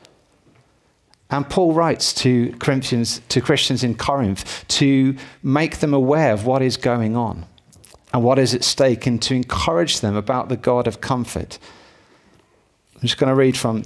And 1.29 1.49
Paul 1.49 1.73
writes 1.73 2.13
to 2.15 2.51
Corinthians, 2.53 3.21
to 3.29 3.41
Christians 3.41 3.83
in 3.83 3.95
Corinth, 3.95 4.65
to 4.69 5.15
make 5.43 5.79
them 5.79 5.93
aware 5.93 6.31
of 6.31 6.45
what 6.45 6.61
is 6.61 6.77
going 6.77 7.15
on 7.15 7.45
and 8.17 8.23
what 8.23 8.39
is 8.39 8.55
at 8.55 8.63
stake, 8.63 9.05
and 9.05 9.21
to 9.21 9.35
encourage 9.35 9.99
them 9.99 10.15
about 10.15 10.49
the 10.49 10.57
God 10.57 10.87
of 10.87 11.01
comfort. 11.01 11.59
I'm 12.95 13.01
just 13.01 13.19
going 13.19 13.29
to 13.29 13.35
read 13.35 13.55
from 13.55 13.83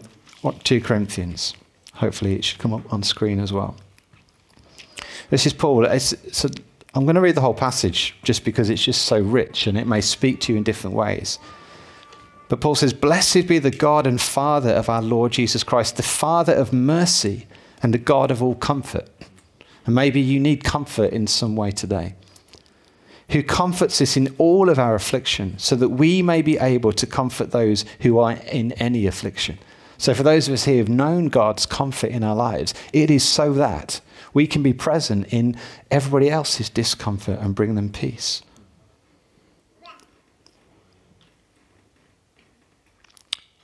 2 0.63 0.79
Corinthians. 0.79 1.53
Hopefully, 1.95 2.35
it 2.35 2.45
should 2.45 2.57
come 2.57 2.73
up 2.73 2.93
on 2.93 3.03
screen 3.03 3.41
as 3.41 3.51
well. 3.51 3.75
This 5.31 5.45
is 5.45 5.51
Paul. 5.51 5.83
It's, 5.83 6.13
it's 6.13 6.45
a, 6.45 6.49
I'm 6.93 7.03
going 7.03 7.15
to 7.15 7.21
read 7.21 7.35
the 7.35 7.41
whole 7.41 7.53
passage 7.53 8.15
just 8.23 8.45
because 8.45 8.69
it's 8.69 8.81
just 8.81 9.01
so 9.01 9.19
rich 9.19 9.67
and 9.67 9.77
it 9.77 9.85
may 9.85 9.99
speak 9.99 10.39
to 10.41 10.53
you 10.53 10.57
in 10.57 10.63
different 10.63 10.95
ways. 10.95 11.37
But 12.47 12.61
Paul 12.61 12.75
says, 12.75 12.93
Blessed 12.93 13.47
be 13.47 13.59
the 13.59 13.69
God 13.69 14.07
and 14.07 14.21
Father 14.21 14.69
of 14.69 14.87
our 14.87 15.01
Lord 15.01 15.33
Jesus 15.33 15.61
Christ, 15.61 15.97
the 15.97 16.03
Father 16.03 16.53
of 16.53 16.71
mercy 16.71 17.47
and 17.83 17.93
the 17.93 17.97
God 17.97 18.31
of 18.31 18.41
all 18.41 18.55
comfort. 18.55 19.09
And 19.85 19.93
maybe 19.93 20.21
you 20.21 20.39
need 20.39 20.63
comfort 20.63 21.11
in 21.11 21.27
some 21.27 21.57
way 21.57 21.71
today. 21.71 22.15
Who 23.31 23.43
comforts 23.43 24.01
us 24.01 24.17
in 24.17 24.35
all 24.37 24.69
of 24.69 24.77
our 24.77 24.95
affliction, 24.95 25.57
so 25.57 25.75
that 25.77 25.89
we 25.89 26.21
may 26.21 26.41
be 26.41 26.57
able 26.57 26.91
to 26.93 27.07
comfort 27.07 27.51
those 27.51 27.85
who 28.01 28.19
are 28.19 28.33
in 28.33 28.73
any 28.73 29.07
affliction. 29.07 29.57
So, 29.97 30.13
for 30.13 30.23
those 30.23 30.47
of 30.47 30.53
us 30.55 30.65
here 30.65 30.77
who've 30.77 30.89
known 30.89 31.27
God's 31.27 31.65
comfort 31.65 32.11
in 32.11 32.23
our 32.23 32.35
lives, 32.35 32.73
it 32.91 33.11
is 33.11 33.23
so 33.23 33.53
that 33.53 34.01
we 34.33 34.47
can 34.47 34.63
be 34.63 34.73
present 34.73 35.31
in 35.31 35.55
everybody 35.89 36.29
else's 36.29 36.69
discomfort 36.69 37.39
and 37.39 37.55
bring 37.55 37.75
them 37.75 37.89
peace. 37.89 38.41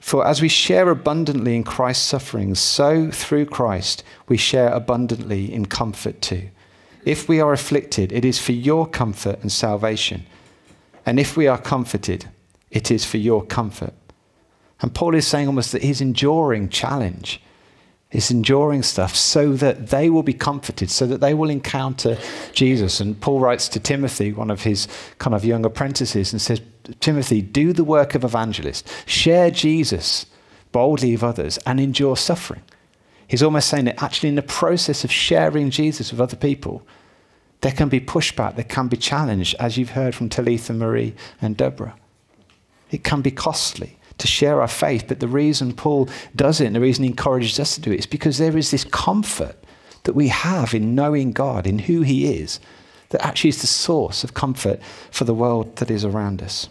For 0.08 0.26
as 0.26 0.42
we 0.42 0.48
share 0.48 0.90
abundantly 0.90 1.56
in 1.58 1.66
Christ's 1.66 2.06
sufferings, 2.06 2.60
so 2.60 3.12
through 3.12 3.48
Christ 3.48 4.06
we 4.30 4.38
share 4.38 4.70
abundantly 4.70 5.54
in 5.54 5.66
comfort 5.66 6.22
too. 6.22 6.50
If 7.08 7.30
we 7.30 7.40
are 7.40 7.54
afflicted, 7.54 8.12
it 8.12 8.26
is 8.26 8.38
for 8.38 8.52
your 8.52 8.86
comfort 8.86 9.40
and 9.42 9.50
salvation. 9.50 10.26
And 11.06 11.22
if 11.22 11.38
we 11.38 11.48
are 11.48 11.58
comforted, 11.58 12.28
it 12.70 12.92
is 12.92 13.06
for 13.06 13.16
your 13.16 13.46
comfort. 13.46 13.94
And 14.82 14.94
Paul 14.94 15.16
is 15.16 15.26
saying 15.26 15.48
almost 15.48 15.72
that 15.72 15.84
he's 15.84 16.02
enduring 16.02 16.68
challenge, 16.68 17.42
he's 18.10 18.30
enduring 18.30 18.84
stuff 18.84 19.16
so 19.16 19.54
that 19.54 19.88
they 19.88 20.10
will 20.10 20.22
be 20.22 20.34
comforted, 20.34 20.92
so 20.92 21.08
that 21.08 21.22
they 21.22 21.34
will 21.34 21.50
encounter 21.50 22.18
Jesus. 22.52 23.00
And 23.00 23.18
Paul 23.22 23.40
writes 23.40 23.70
to 23.70 23.80
Timothy, 23.80 24.34
one 24.34 24.52
of 24.52 24.64
his 24.64 24.90
kind 25.18 25.34
of 25.34 25.46
young 25.46 25.66
apprentices, 25.66 26.34
and 26.34 26.42
says, 26.42 26.60
Timothy, 27.00 27.42
do 27.42 27.72
the 27.72 27.86
work 27.86 28.16
of 28.16 28.26
evangelist, 28.26 28.86
share 29.06 29.50
Jesus 29.50 30.26
boldly 30.74 31.14
with 31.14 31.24
others, 31.24 31.58
and 31.66 31.80
endure 31.80 32.18
suffering. 32.18 32.64
He's 33.28 33.44
almost 33.44 33.68
saying 33.70 33.86
that 33.86 34.02
actually, 34.02 34.30
in 34.30 34.36
the 34.36 34.42
process 34.42 35.04
of 35.04 35.12
sharing 35.12 35.70
Jesus 35.70 36.12
with 36.12 36.22
other 36.22 36.38
people, 36.38 36.86
there 37.62 37.72
can 37.72 37.90
be 37.90 38.00
pushback, 38.00 38.56
there 38.56 38.64
can 38.64 38.88
be 38.88 38.98
challenge, 38.98 39.56
as 39.60 39.78
you've 39.78 39.92
heard 39.92 40.16
from 40.16 40.30
Talitha 40.30 40.74
Marie 40.74 41.16
and 41.42 41.58
Deborah. 41.58 41.96
It 42.92 43.04
can 43.04 43.22
be 43.22 43.32
costly 43.32 43.98
to 44.18 44.28
share 44.28 44.62
our 44.62 44.68
faith, 44.68 45.06
but 45.08 45.20
the 45.20 45.28
reason 45.28 45.74
Paul 45.74 46.10
does 46.36 46.62
it 46.62 46.66
and 46.68 46.76
the 46.76 46.80
reason 46.80 47.04
he 47.04 47.10
encourages 47.10 47.60
us 47.60 47.76
to 47.76 47.82
do 47.82 47.92
it 47.92 48.00
is 48.00 48.06
because 48.06 48.38
there 48.38 48.58
is 48.58 48.72
this 48.72 48.84
comfort 48.86 49.56
that 50.04 50.14
we 50.14 50.30
have 50.30 50.74
in 50.74 50.96
knowing 50.96 51.34
God, 51.34 51.68
in 51.68 51.80
who 51.80 52.02
He 52.02 52.34
is, 52.40 52.60
that 53.10 53.26
actually 53.26 53.50
is 53.50 53.62
the 53.62 53.68
source 53.68 54.24
of 54.24 54.34
comfort 54.34 54.82
for 55.12 55.26
the 55.26 55.34
world 55.34 55.76
that 55.78 55.92
is 55.92 56.06
around 56.06 56.42
us. 56.42 56.70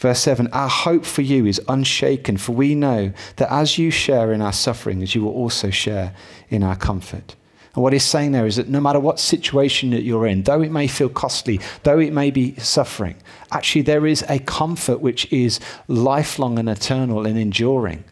Verse 0.00 0.20
7 0.20 0.48
Our 0.48 0.68
hope 0.68 1.04
for 1.04 1.20
you 1.20 1.44
is 1.44 1.60
unshaken, 1.68 2.38
for 2.38 2.52
we 2.52 2.74
know 2.74 3.12
that 3.36 3.52
as 3.52 3.76
you 3.76 3.90
share 3.90 4.32
in 4.32 4.40
our 4.40 4.52
sufferings, 4.52 5.14
you 5.14 5.22
will 5.22 5.32
also 5.32 5.68
share 5.68 6.14
in 6.48 6.62
our 6.62 6.74
comfort. 6.74 7.36
And 7.74 7.82
what 7.82 7.92
he's 7.92 8.04
saying 8.04 8.32
there 8.32 8.46
is 8.46 8.56
that 8.56 8.70
no 8.70 8.80
matter 8.80 8.98
what 8.98 9.20
situation 9.20 9.90
that 9.90 10.02
you're 10.02 10.26
in, 10.26 10.42
though 10.44 10.62
it 10.62 10.72
may 10.72 10.88
feel 10.88 11.10
costly, 11.10 11.60
though 11.82 11.98
it 11.98 12.14
may 12.14 12.30
be 12.30 12.56
suffering, 12.56 13.16
actually 13.52 13.82
there 13.82 14.06
is 14.06 14.24
a 14.28 14.38
comfort 14.38 15.02
which 15.02 15.30
is 15.30 15.60
lifelong 15.86 16.58
and 16.58 16.68
eternal 16.68 17.26
and 17.26 17.38
enduring 17.38 18.02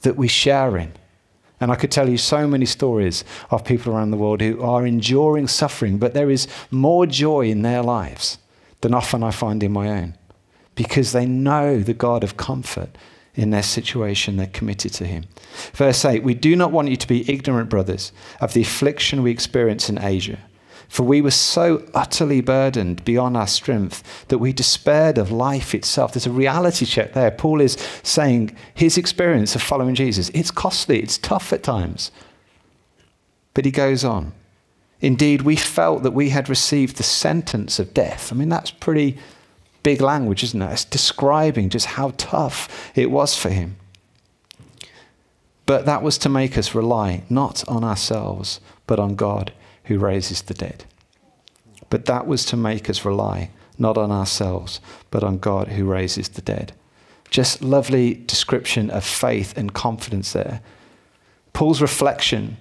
that 0.00 0.16
we 0.16 0.28
share 0.28 0.78
in. 0.78 0.94
And 1.60 1.70
I 1.70 1.76
could 1.76 1.90
tell 1.90 2.08
you 2.08 2.16
so 2.16 2.48
many 2.48 2.66
stories 2.66 3.24
of 3.50 3.62
people 3.62 3.92
around 3.92 4.10
the 4.10 4.16
world 4.16 4.40
who 4.40 4.62
are 4.62 4.86
enduring 4.86 5.48
suffering, 5.48 5.98
but 5.98 6.14
there 6.14 6.30
is 6.30 6.48
more 6.70 7.04
joy 7.06 7.50
in 7.50 7.60
their 7.60 7.82
lives 7.82 8.38
than 8.80 8.94
often 8.94 9.22
I 9.22 9.32
find 9.32 9.62
in 9.62 9.72
my 9.72 9.90
own 9.90 10.14
because 10.76 11.10
they 11.10 11.26
know 11.26 11.80
the 11.80 11.94
God 11.94 12.22
of 12.22 12.36
comfort 12.36 12.90
in 13.34 13.50
their 13.50 13.62
situation. 13.62 14.36
They're 14.36 14.46
committed 14.46 14.92
to 14.94 15.06
Him. 15.06 15.24
Verse 15.72 16.04
8 16.04 16.22
We 16.22 16.34
do 16.34 16.54
not 16.54 16.70
want 16.70 16.88
you 16.88 16.96
to 16.96 17.08
be 17.08 17.28
ignorant, 17.30 17.68
brothers, 17.68 18.12
of 18.40 18.52
the 18.52 18.62
affliction 18.62 19.22
we 19.22 19.32
experienced 19.32 19.88
in 19.88 19.98
Asia. 19.98 20.38
For 20.88 21.02
we 21.02 21.20
were 21.20 21.32
so 21.32 21.84
utterly 21.94 22.40
burdened 22.40 23.04
beyond 23.04 23.36
our 23.36 23.48
strength 23.48 24.26
that 24.28 24.38
we 24.38 24.52
despaired 24.52 25.18
of 25.18 25.32
life 25.32 25.74
itself. 25.74 26.12
There's 26.12 26.26
a 26.26 26.30
reality 26.30 26.86
check 26.86 27.12
there. 27.12 27.32
Paul 27.32 27.60
is 27.60 27.76
saying 28.04 28.56
his 28.72 28.96
experience 28.96 29.56
of 29.56 29.62
following 29.62 29.96
Jesus, 29.96 30.28
it's 30.28 30.52
costly, 30.52 31.02
it's 31.02 31.18
tough 31.18 31.52
at 31.52 31.64
times. 31.64 32.12
But 33.52 33.64
he 33.64 33.72
goes 33.72 34.04
on. 34.04 34.32
Indeed, 35.00 35.42
we 35.42 35.56
felt 35.56 36.04
that 36.04 36.12
we 36.12 36.30
had 36.30 36.48
received 36.48 36.96
the 36.96 37.02
sentence 37.02 37.78
of 37.78 37.92
death. 37.92 38.32
I 38.32 38.36
mean, 38.36 38.48
that's 38.48 38.70
pretty 38.70 39.18
big 39.86 40.00
language, 40.00 40.42
isn't 40.42 40.62
it? 40.62 40.72
It's 40.72 40.84
describing 40.84 41.68
just 41.68 41.86
how 41.86 42.12
tough 42.16 42.90
it 42.96 43.08
was 43.08 43.36
for 43.36 43.50
him. 43.50 43.76
But 45.64 45.86
that 45.86 46.02
was 46.02 46.18
to 46.18 46.28
make 46.28 46.58
us 46.58 46.74
rely 46.74 47.22
not 47.30 47.62
on 47.68 47.84
ourselves, 47.84 48.58
but 48.88 48.98
on 48.98 49.14
God 49.14 49.52
who 49.84 50.00
raises 50.00 50.42
the 50.42 50.54
dead. 50.54 50.86
But 51.88 52.06
that 52.06 52.26
was 52.26 52.44
to 52.46 52.56
make 52.56 52.90
us 52.90 53.04
rely 53.04 53.50
not 53.78 53.96
on 53.96 54.10
ourselves, 54.10 54.80
but 55.12 55.22
on 55.22 55.38
God 55.38 55.68
who 55.68 55.84
raises 55.84 56.30
the 56.30 56.42
dead. 56.42 56.72
Just 57.30 57.62
lovely 57.62 58.14
description 58.14 58.90
of 58.90 59.04
faith 59.04 59.56
and 59.56 59.72
confidence 59.72 60.32
there. 60.32 60.62
Paul's 61.52 61.80
reflection 61.80 62.56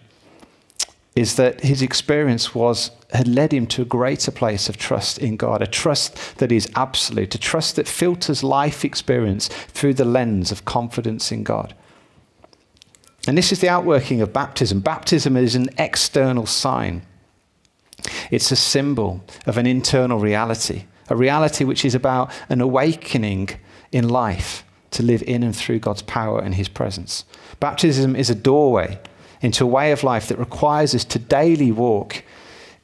is 1.15 1.35
that 1.35 1.61
his 1.61 1.81
experience 1.81 2.53
was 2.53 2.91
had 3.11 3.27
led 3.27 3.53
him 3.53 3.65
to 3.65 3.83
a 3.83 3.85
greater 3.85 4.31
place 4.31 4.67
of 4.67 4.75
trust 4.75 5.17
in 5.17 5.37
God, 5.37 5.61
a 5.61 5.67
trust 5.67 6.37
that 6.37 6.51
is 6.51 6.69
absolute, 6.75 7.33
a 7.33 7.37
trust 7.39 7.77
that 7.77 7.87
filters 7.87 8.43
life 8.43 8.83
experience 8.83 9.47
through 9.47 9.93
the 9.93 10.03
lens 10.03 10.51
of 10.51 10.65
confidence 10.65 11.31
in 11.31 11.43
God. 11.43 11.73
And 13.27 13.37
this 13.37 13.51
is 13.51 13.61
the 13.61 13.69
outworking 13.69 14.21
of 14.21 14.33
baptism. 14.33 14.81
Baptism 14.81 15.37
is 15.37 15.55
an 15.55 15.69
external 15.77 16.45
sign. 16.45 17.03
It's 18.29 18.51
a 18.51 18.57
symbol 18.57 19.23
of 19.45 19.57
an 19.57 19.65
internal 19.65 20.19
reality, 20.19 20.83
a 21.09 21.15
reality 21.15 21.63
which 21.63 21.85
is 21.85 21.95
about 21.95 22.31
an 22.49 22.59
awakening 22.59 23.49
in 23.91 24.09
life 24.09 24.65
to 24.91 25.03
live 25.03 25.23
in 25.23 25.43
and 25.43 25.55
through 25.55 25.79
God's 25.79 26.01
power 26.01 26.39
and 26.39 26.55
his 26.55 26.67
presence. 26.67 27.23
Baptism 27.59 28.15
is 28.15 28.29
a 28.29 28.35
doorway 28.35 28.99
into 29.41 29.63
a 29.63 29.67
way 29.67 29.91
of 29.91 30.03
life 30.03 30.27
that 30.27 30.39
requires 30.39 30.95
us 30.95 31.05
to 31.05 31.19
daily 31.19 31.71
walk 31.71 32.23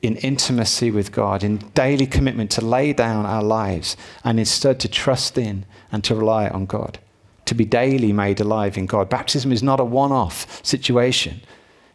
in 0.01 0.15
intimacy 0.17 0.89
with 0.89 1.11
God, 1.11 1.43
in 1.43 1.57
daily 1.73 2.07
commitment 2.07 2.49
to 2.51 2.65
lay 2.65 2.91
down 2.93 3.25
our 3.25 3.43
lives 3.43 3.95
and 4.23 4.39
instead 4.39 4.79
to 4.79 4.87
trust 4.87 5.37
in 5.37 5.65
and 5.91 6.03
to 6.03 6.15
rely 6.15 6.47
on 6.49 6.65
God, 6.65 6.99
to 7.45 7.53
be 7.53 7.65
daily 7.65 8.11
made 8.11 8.39
alive 8.39 8.77
in 8.77 8.87
God. 8.87 9.09
Baptism 9.09 9.51
is 9.51 9.61
not 9.61 9.79
a 9.79 9.85
one 9.85 10.11
off 10.11 10.65
situation. 10.65 11.41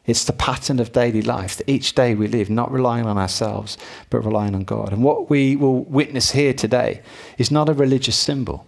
It's 0.05 0.25
the 0.25 0.33
pattern 0.33 0.79
of 0.79 0.93
daily 0.93 1.23
life 1.23 1.57
that 1.57 1.69
each 1.69 1.97
day 1.97 2.15
we 2.15 2.29
live, 2.29 2.49
not 2.49 2.71
relying 2.71 3.07
on 3.07 3.19
ourselves, 3.19 3.77
but 4.09 4.21
relying 4.21 4.55
on 4.55 4.63
God. 4.63 4.93
And 4.93 5.03
what 5.03 5.29
we 5.29 5.57
will 5.57 5.83
witness 5.85 6.31
here 6.31 6.53
today 6.53 7.03
is 7.39 7.51
not 7.51 7.69
a 7.69 7.75
religious 7.75 8.17
symbol 8.17 8.67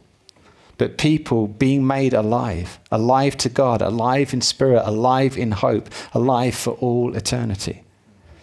but 0.79 0.97
people 0.97 1.49
being 1.49 1.87
made 1.87 2.15
alive, 2.15 2.79
alive 2.91 3.37
to 3.39 3.49
God, 3.49 3.83
alive 3.83 4.33
in 4.33 4.41
spirit, 4.41 4.83
alive 4.87 5.37
in 5.37 5.51
hope, 5.51 5.91
alive 6.15 6.55
for 6.55 6.75
all 6.75 7.15
eternity. 7.17 7.83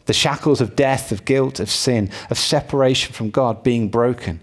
The 0.06 0.14
shackles 0.14 0.62
of 0.62 0.76
death, 0.76 1.12
of 1.12 1.26
guilt, 1.26 1.60
of 1.60 1.72
sin, 1.72 2.12
of 2.30 2.38
separation 2.38 3.14
from 3.14 3.32
God 3.32 3.64
being 3.64 3.90
broken. 3.90 4.42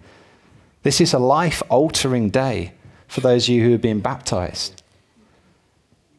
This 0.83 1.01
is 1.01 1.13
a 1.13 1.19
life 1.19 1.63
altering 1.69 2.31
day 2.31 2.73
for 3.07 3.21
those 3.21 3.45
of 3.45 3.55
you 3.55 3.63
who 3.63 3.73
have 3.73 3.83
been 3.83 4.01
baptized. 4.01 4.83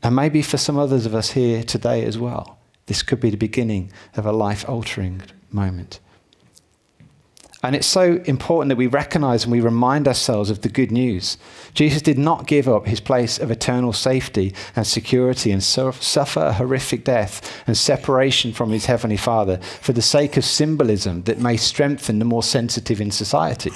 And 0.03 0.15
maybe 0.15 0.41
for 0.41 0.57
some 0.57 0.77
others 0.77 1.05
of 1.05 1.15
us 1.15 1.31
here 1.31 1.63
today 1.63 2.05
as 2.05 2.17
well. 2.17 2.59
This 2.85 3.01
could 3.01 3.19
be 3.19 3.31
the 3.31 3.37
beginning 3.37 3.91
of 4.15 4.25
a 4.25 4.31
life 4.31 4.67
altering 4.69 5.23
moment. 5.51 5.99
And 7.63 7.77
it's 7.77 7.87
so 7.87 8.21
important 8.25 8.69
that 8.69 8.75
we 8.75 8.87
recognize 8.87 9.43
and 9.43 9.51
we 9.51 9.61
remind 9.61 10.05
ourselves 10.05 10.49
of 10.49 10.61
the 10.61 10.69
good 10.69 10.91
news. 10.91 11.37
Jesus 11.73 12.01
did 12.01 12.17
not 12.17 12.45
give 12.45 12.67
up 12.67 12.85
his 12.85 12.99
place 12.99 13.39
of 13.39 13.49
eternal 13.49 13.93
safety 13.93 14.53
and 14.75 14.85
security 14.85 15.49
and 15.49 15.63
suffer 15.63 16.41
a 16.41 16.51
horrific 16.51 17.05
death 17.05 17.63
and 17.65 17.77
separation 17.77 18.51
from 18.51 18.71
his 18.71 18.87
heavenly 18.87 19.15
Father 19.15 19.57
for 19.59 19.93
the 19.93 20.01
sake 20.01 20.35
of 20.35 20.43
symbolism 20.43 21.23
that 21.23 21.39
may 21.39 21.55
strengthen 21.55 22.19
the 22.19 22.25
more 22.25 22.43
sensitive 22.43 22.99
in 22.99 23.11
society. 23.11 23.71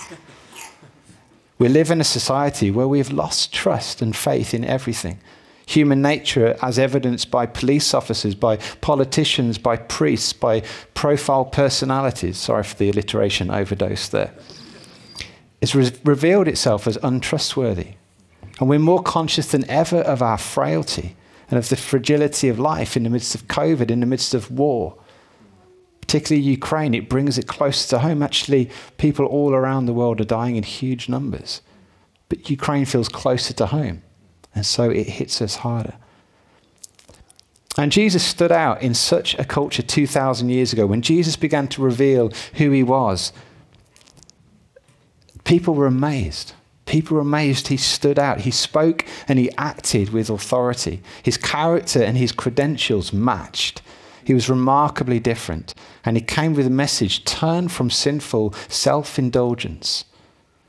We 1.58 1.70
live 1.70 1.89
in 1.89 2.01
a 2.01 2.03
society 2.03 2.70
where 2.70 2.89
we 2.89 2.98
have 2.98 3.12
lost 3.12 3.53
trust 3.53 4.01
and 4.01 4.13
faith 4.13 4.53
in 4.53 4.65
everything 4.65 5.20
human 5.68 6.02
nature 6.02 6.58
as 6.62 6.80
evidenced 6.80 7.30
by 7.30 7.46
police 7.46 7.94
officers, 7.94 8.34
by 8.34 8.56
politicians, 8.80 9.58
by 9.58 9.76
priests, 9.76 10.32
by 10.32 10.62
profile 10.94 11.46
personalities. 11.46 12.38
Sorry 12.38 12.64
for 12.64 12.76
the 12.76 12.90
alliteration 12.90 13.52
overdose 13.52 14.08
there. 14.08 14.34
It's 15.60 15.76
re- 15.76 15.92
revealed 16.06 16.48
itself 16.48 16.88
as 16.88 16.98
untrustworthy. 17.04 17.96
And 18.60 18.70
we're 18.70 18.80
more 18.80 19.04
conscious 19.04 19.52
than 19.52 19.70
ever 19.70 19.98
of 19.98 20.22
our 20.22 20.38
frailty 20.38 21.16
and 21.52 21.58
of 21.60 21.68
the 21.68 21.76
fragility 21.76 22.48
of 22.48 22.60
life 22.60 22.96
in 22.96 23.04
the 23.04 23.10
midst 23.10 23.36
of 23.36 23.48
COVID, 23.48 23.92
in 23.92 24.00
the 24.00 24.06
midst 24.06 24.34
of 24.34 24.50
war. 24.50 24.98
Particularly 26.00 26.48
Ukraine, 26.48 26.94
it 26.94 27.10
brings 27.10 27.38
it 27.38 27.48
closer 27.48 27.90
to 27.90 28.00
home. 28.00 28.24
Actually, 28.24 28.70
people 28.98 29.26
all 29.26 29.54
around 29.54 29.86
the 29.86 29.94
world 29.94 30.22
are 30.22 30.26
dying 30.26 30.56
in 30.56 30.64
huge 30.64 31.10
numbers. 31.10 31.62
But 32.30 32.50
Ukraine 32.50 32.86
feels 32.86 33.10
closer 33.10 33.54
to 33.56 33.66
home. 33.66 34.02
And 34.58 34.66
so 34.66 34.90
it 34.90 35.08
hits 35.08 35.40
us 35.40 35.58
harder. 35.58 35.94
And 37.78 37.92
Jesus 37.92 38.26
stood 38.26 38.52
out 38.52 38.82
in 38.82 38.96
such 38.96 39.38
a 39.38 39.46
culture 39.46 39.84
2,000 39.84 40.50
years 40.50 40.74
ago. 40.74 40.88
When 40.88 41.04
Jesus 41.04 41.36
began 41.36 41.68
to 41.68 41.82
reveal 41.84 42.32
who 42.56 42.72
he 42.72 42.82
was, 42.82 43.32
people 45.44 45.76
were 45.76 45.86
amazed. 45.86 46.54
People 46.88 47.16
were 47.16 47.22
amazed 47.22 47.68
he 47.68 47.78
stood 47.78 48.18
out. 48.18 48.42
He 48.42 48.52
spoke 48.52 49.06
and 49.28 49.38
he 49.38 49.52
acted 49.60 50.10
with 50.10 50.28
authority. 50.32 51.04
His 51.22 51.38
character 51.38 52.02
and 52.02 52.18
his 52.18 52.32
credentials 52.32 53.14
matched. 53.14 53.84
He 54.24 54.34
was 54.34 54.50
remarkably 54.50 55.20
different. 55.20 55.76
And 56.04 56.18
he 56.18 56.24
came 56.24 56.56
with 56.56 56.66
a 56.66 56.72
message 56.72 57.26
turn 57.26 57.68
from 57.68 57.92
sinful 57.92 58.56
self 58.70 59.20
indulgence, 59.20 60.06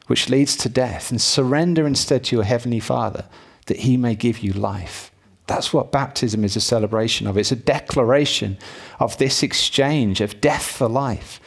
which 0.08 0.28
leads 0.28 0.58
to 0.58 0.68
death, 0.68 1.10
and 1.10 1.18
surrender 1.18 1.86
instead 1.86 2.24
to 2.24 2.36
your 2.36 2.44
heavenly 2.44 2.80
Father 2.80 3.24
that 3.68 3.80
he 3.80 3.96
may 3.96 4.14
give 4.14 4.40
you 4.40 4.52
life. 4.52 5.10
That's 5.46 5.72
what 5.72 5.90
baptism 5.90 6.44
is 6.44 6.56
a 6.56 6.60
celebration 6.60 7.26
of. 7.26 7.38
It's 7.38 7.52
a 7.52 7.56
declaration 7.56 8.58
of 9.00 9.16
this 9.16 9.42
exchange 9.42 10.20
of 10.20 10.40
death 10.42 10.64
for 10.64 10.88
life. 10.88 11.40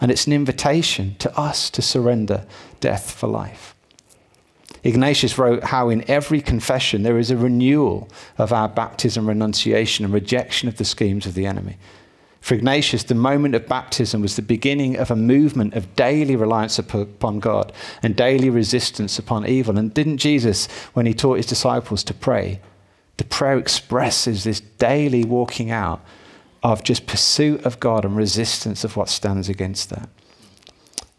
And 0.00 0.10
it's 0.10 0.26
an 0.26 0.32
invitation 0.32 1.16
to 1.18 1.38
us 1.38 1.68
to 1.70 1.82
surrender 1.82 2.46
death 2.80 3.10
for 3.10 3.26
life. 3.26 3.74
Ignatius 4.84 5.38
wrote 5.38 5.64
how 5.64 5.90
in 5.90 6.08
every 6.10 6.40
confession 6.40 7.02
there 7.02 7.18
is 7.18 7.30
a 7.30 7.36
renewal 7.36 8.08
of 8.38 8.52
our 8.52 8.68
baptism, 8.68 9.28
renunciation, 9.28 10.04
and 10.04 10.12
rejection 10.12 10.68
of 10.68 10.76
the 10.76 10.84
schemes 10.84 11.26
of 11.26 11.34
the 11.34 11.46
enemy. 11.46 11.76
For 12.42 12.54
Ignatius, 12.54 13.04
the 13.04 13.14
moment 13.14 13.54
of 13.54 13.68
baptism 13.68 14.20
was 14.20 14.34
the 14.34 14.42
beginning 14.42 14.96
of 14.96 15.12
a 15.12 15.16
movement 15.16 15.74
of 15.74 15.94
daily 15.94 16.34
reliance 16.34 16.76
upon 16.76 17.38
God 17.38 17.72
and 18.02 18.16
daily 18.16 18.50
resistance 18.50 19.16
upon 19.16 19.46
evil. 19.46 19.78
And 19.78 19.94
didn't 19.94 20.18
Jesus, 20.18 20.66
when 20.92 21.06
he 21.06 21.14
taught 21.14 21.36
his 21.36 21.46
disciples 21.46 22.02
to 22.02 22.12
pray, 22.12 22.60
the 23.18 23.24
prayer 23.24 23.58
expresses 23.58 24.42
this 24.42 24.58
daily 24.58 25.24
walking 25.24 25.70
out 25.70 26.04
of 26.64 26.82
just 26.82 27.06
pursuit 27.06 27.64
of 27.64 27.78
God 27.78 28.04
and 28.04 28.16
resistance 28.16 28.82
of 28.82 28.96
what 28.96 29.08
stands 29.08 29.48
against 29.48 29.90
that. 29.90 30.08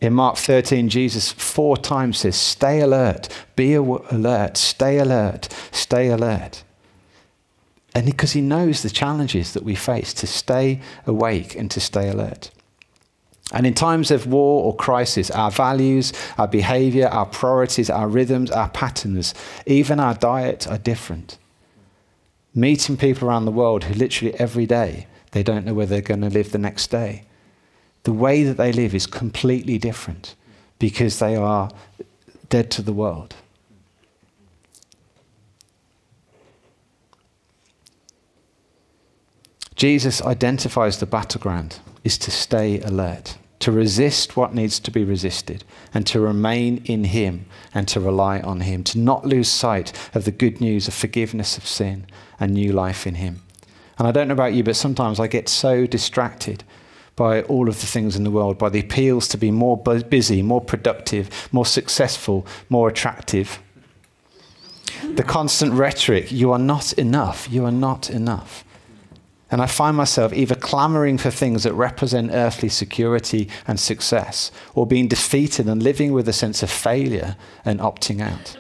In 0.02 0.12
Mark 0.12 0.36
13, 0.36 0.90
Jesus 0.90 1.32
four 1.32 1.78
times 1.78 2.18
says, 2.18 2.36
Stay 2.36 2.82
alert, 2.82 3.30
be 3.56 3.76
alert, 3.76 4.58
stay 4.58 4.98
alert, 4.98 5.48
stay 5.72 6.10
alert. 6.10 6.66
And 7.96 8.06
because 8.06 8.32
he 8.32 8.42
knows 8.42 8.82
the 8.82 8.90
challenges 8.90 9.54
that 9.54 9.64
we 9.64 9.76
face 9.76 10.14
to 10.16 10.28
stay 10.28 10.82
awake 11.06 11.56
and 11.56 11.70
to 11.72 11.80
stay 11.80 12.10
alert. 12.10 12.50
And 13.52 13.68
in 13.68 13.74
times 13.76 14.10
of 14.10 14.26
war 14.26 14.64
or 14.64 14.76
crisis, 14.76 15.30
our 15.30 15.52
values, 15.52 16.12
our 16.38 16.48
behavior, 16.48 17.08
our 17.08 17.28
priorities, 17.28 17.90
our 17.90 18.08
rhythms, 18.08 18.50
our 18.50 18.70
patterns, 18.70 19.36
even 19.68 20.00
our 20.00 20.16
diet 20.16 20.68
are 20.68 20.78
different. 20.78 21.38
Meeting 22.56 22.98
people 22.98 23.28
around 23.28 23.46
the 23.46 23.52
world 23.52 23.84
who 23.84 23.94
literally 23.94 24.34
every 24.40 24.66
day 24.66 25.08
they 25.32 25.44
don't 25.44 25.66
know 25.66 25.74
where 25.74 25.86
they're 25.86 26.02
going 26.02 26.22
to 26.22 26.30
live 26.30 26.52
the 26.52 26.58
next 26.58 26.88
day. 26.88 27.24
The 28.04 28.14
way 28.14 28.44
that 28.44 28.58
they 28.58 28.72
live 28.72 28.94
is 28.94 29.08
completely 29.08 29.78
different 29.78 30.36
because 30.80 31.20
they 31.20 31.36
are 31.36 31.70
dead 32.50 32.70
to 32.72 32.82
the 32.82 32.94
world. 32.94 33.36
Jesus 39.76 40.22
identifies 40.22 41.00
the 41.00 41.06
battleground 41.06 41.80
is 42.04 42.18
to 42.20 42.32
stay 42.32 42.80
alert, 42.82 43.38
to 43.60 43.72
resist 43.72 44.38
what 44.38 44.54
needs 44.54 44.80
to 44.80 44.92
be 44.92 45.04
resisted, 45.04 45.64
and 45.94 46.06
to 46.08 46.20
remain 46.20 46.82
in 46.86 47.06
Him 47.06 47.46
and 47.74 47.88
to 47.88 48.00
rely 48.00 48.40
on 48.42 48.62
Him, 48.62 48.84
to 48.86 49.00
not 49.00 49.26
lose 49.26 49.48
sight 49.48 49.92
of 50.14 50.26
the 50.26 50.32
good 50.32 50.62
news 50.62 50.88
of 50.88 50.94
forgiveness 50.94 51.58
of 51.58 51.66
sin 51.66 52.06
and 52.40 52.54
new 52.54 52.72
life 52.72 53.08
in 53.08 53.16
Him. 53.16 53.42
And 53.98 54.08
I 54.08 54.12
don't 54.12 54.28
know 54.28 54.34
about 54.34 54.54
you, 54.54 54.64
but 54.64 54.76
sometimes 54.76 55.20
I 55.20 55.28
get 55.28 55.48
so 55.50 55.86
distracted 55.86 56.64
by 57.16 57.44
all 57.44 57.70
of 57.70 57.80
the 57.80 57.88
things 57.88 58.16
in 58.16 58.24
the 58.24 58.32
world, 58.32 58.58
by 58.58 58.70
the 58.70 58.80
appeals 58.80 59.28
to 59.30 59.38
be 59.38 59.52
more 59.52 59.78
busy, 59.78 60.42
more 60.42 60.62
productive, 60.62 61.50
more 61.52 61.66
successful, 61.66 62.46
more 62.70 62.90
attractive. 62.90 63.60
The 65.16 65.24
constant 65.24 65.74
rhetoric, 65.74 66.32
you 66.32 66.52
are 66.52 66.60
not 66.60 66.94
enough, 66.94 67.48
you 67.52 67.66
are 67.66 67.72
not 67.72 68.10
enough. 68.10 68.64
And 69.54 69.62
I 69.62 69.68
find 69.68 69.96
myself 69.96 70.34
either 70.34 70.56
clamoring 70.56 71.20
for 71.20 71.30
things 71.30 71.62
that 71.62 71.76
represent 71.76 72.32
earthly 72.34 72.70
security 72.70 73.48
and 73.68 73.80
success, 73.80 74.52
or 74.74 74.88
being 74.88 75.08
defeated 75.08 75.68
and 75.68 75.84
living 75.84 76.12
with 76.12 76.28
a 76.28 76.34
sense 76.34 76.64
of 76.64 76.72
failure 76.72 77.38
and 77.64 77.80
opting 77.80 78.20
out. 78.20 78.58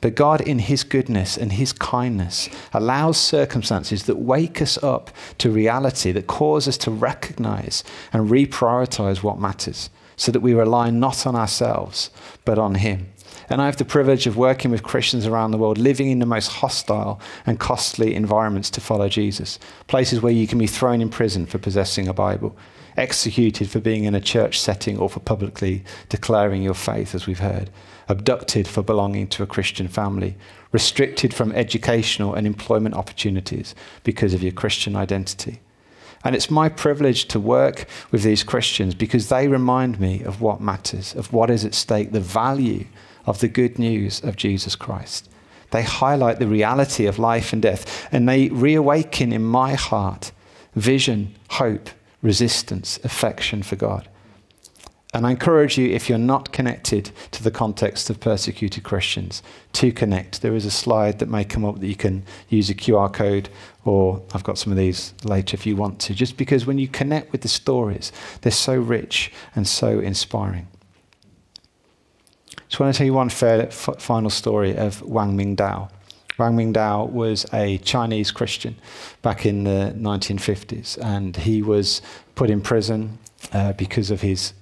But 0.00 0.14
God, 0.14 0.40
in 0.40 0.60
His 0.60 0.82
goodness 0.82 1.36
and 1.36 1.52
His 1.52 1.74
kindness, 1.74 2.48
allows 2.72 3.18
circumstances 3.18 4.04
that 4.04 4.16
wake 4.16 4.62
us 4.62 4.82
up 4.82 5.10
to 5.36 5.50
reality, 5.50 6.10
that 6.12 6.26
cause 6.26 6.66
us 6.66 6.78
to 6.78 6.90
recognize 6.90 7.84
and 8.10 8.30
reprioritize 8.30 9.22
what 9.22 9.38
matters, 9.38 9.90
so 10.16 10.32
that 10.32 10.40
we 10.40 10.54
rely 10.54 10.90
not 10.90 11.26
on 11.26 11.36
ourselves, 11.36 12.10
but 12.44 12.58
on 12.58 12.76
Him. 12.76 13.08
And 13.48 13.60
I 13.60 13.66
have 13.66 13.76
the 13.76 13.84
privilege 13.84 14.26
of 14.26 14.36
working 14.36 14.70
with 14.70 14.82
Christians 14.82 15.26
around 15.26 15.50
the 15.50 15.58
world, 15.58 15.78
living 15.78 16.10
in 16.10 16.18
the 16.18 16.26
most 16.26 16.48
hostile 16.48 17.20
and 17.46 17.60
costly 17.60 18.14
environments 18.14 18.70
to 18.70 18.80
follow 18.80 19.08
Jesus. 19.08 19.58
Places 19.86 20.22
where 20.22 20.32
you 20.32 20.46
can 20.46 20.58
be 20.58 20.66
thrown 20.66 21.00
in 21.00 21.10
prison 21.10 21.46
for 21.46 21.58
possessing 21.58 22.08
a 22.08 22.14
Bible, 22.14 22.56
executed 22.96 23.68
for 23.68 23.80
being 23.80 24.04
in 24.04 24.14
a 24.14 24.20
church 24.20 24.58
setting 24.58 24.98
or 24.98 25.10
for 25.10 25.20
publicly 25.20 25.84
declaring 26.08 26.62
your 26.62 26.74
faith, 26.74 27.14
as 27.14 27.26
we've 27.26 27.40
heard, 27.40 27.70
abducted 28.08 28.68
for 28.68 28.82
belonging 28.82 29.26
to 29.28 29.42
a 29.42 29.46
Christian 29.46 29.88
family, 29.88 30.36
restricted 30.72 31.34
from 31.34 31.52
educational 31.52 32.34
and 32.34 32.46
employment 32.46 32.94
opportunities 32.94 33.74
because 34.04 34.34
of 34.34 34.42
your 34.42 34.52
Christian 34.52 34.96
identity. 34.96 35.60
And 36.24 36.34
it's 36.34 36.50
my 36.50 36.70
privilege 36.70 37.26
to 37.28 37.38
work 37.38 37.86
with 38.10 38.22
these 38.22 38.42
Christians 38.42 38.94
because 38.94 39.28
they 39.28 39.46
remind 39.46 40.00
me 40.00 40.22
of 40.22 40.40
what 40.40 40.60
matters, 40.60 41.14
of 41.14 41.32
what 41.32 41.50
is 41.50 41.64
at 41.64 41.74
stake, 41.74 42.12
the 42.12 42.20
value 42.20 42.86
of 43.26 43.40
the 43.40 43.48
good 43.48 43.78
news 43.78 44.22
of 44.24 44.36
Jesus 44.36 44.74
Christ. 44.74 45.28
They 45.70 45.82
highlight 45.82 46.38
the 46.38 46.46
reality 46.46 47.06
of 47.06 47.18
life 47.18 47.52
and 47.52 47.60
death, 47.60 48.08
and 48.12 48.28
they 48.28 48.48
reawaken 48.48 49.32
in 49.32 49.42
my 49.42 49.74
heart 49.74 50.32
vision, 50.74 51.34
hope, 51.50 51.90
resistance, 52.22 52.98
affection 53.04 53.62
for 53.62 53.76
God. 53.76 54.08
And 55.14 55.28
I 55.28 55.30
encourage 55.30 55.78
you, 55.78 55.88
if 55.90 56.08
you're 56.08 56.18
not 56.18 56.52
connected 56.52 57.12
to 57.30 57.40
the 57.40 57.52
context 57.52 58.10
of 58.10 58.18
persecuted 58.18 58.82
Christians, 58.82 59.44
to 59.74 59.92
connect. 59.92 60.42
There 60.42 60.56
is 60.56 60.66
a 60.66 60.72
slide 60.72 61.20
that 61.20 61.28
may 61.28 61.44
come 61.44 61.64
up 61.64 61.78
that 61.78 61.86
you 61.86 61.94
can 61.94 62.24
use 62.48 62.68
a 62.68 62.74
QR 62.74 63.12
code, 63.12 63.48
or 63.84 64.20
I've 64.34 64.42
got 64.42 64.58
some 64.58 64.72
of 64.72 64.76
these 64.76 65.14
later 65.22 65.54
if 65.54 65.66
you 65.66 65.76
want 65.76 66.00
to, 66.00 66.14
just 66.14 66.36
because 66.36 66.66
when 66.66 66.78
you 66.78 66.88
connect 66.88 67.30
with 67.30 67.42
the 67.42 67.48
stories, 67.48 68.10
they're 68.40 68.50
so 68.50 68.74
rich 68.74 69.32
and 69.54 69.68
so 69.68 70.00
inspiring. 70.00 70.66
Just 72.68 72.80
want 72.80 72.92
to 72.92 72.98
tell 72.98 73.06
you 73.06 73.14
one 73.14 73.28
fair, 73.28 73.70
final 73.70 74.30
story 74.30 74.76
of 74.76 75.00
Wang 75.02 75.38
Mingdao. 75.38 75.90
Wang 76.38 76.56
Mingdao 76.56 77.08
was 77.10 77.46
a 77.52 77.78
Chinese 77.78 78.32
Christian 78.32 78.74
back 79.22 79.46
in 79.46 79.62
the 79.62 79.94
1950s, 79.96 80.98
and 81.00 81.36
he 81.36 81.62
was 81.62 82.02
put 82.34 82.50
in 82.50 82.60
prison 82.60 83.20
uh, 83.52 83.74
because 83.74 84.10
of 84.10 84.20
his 84.20 84.54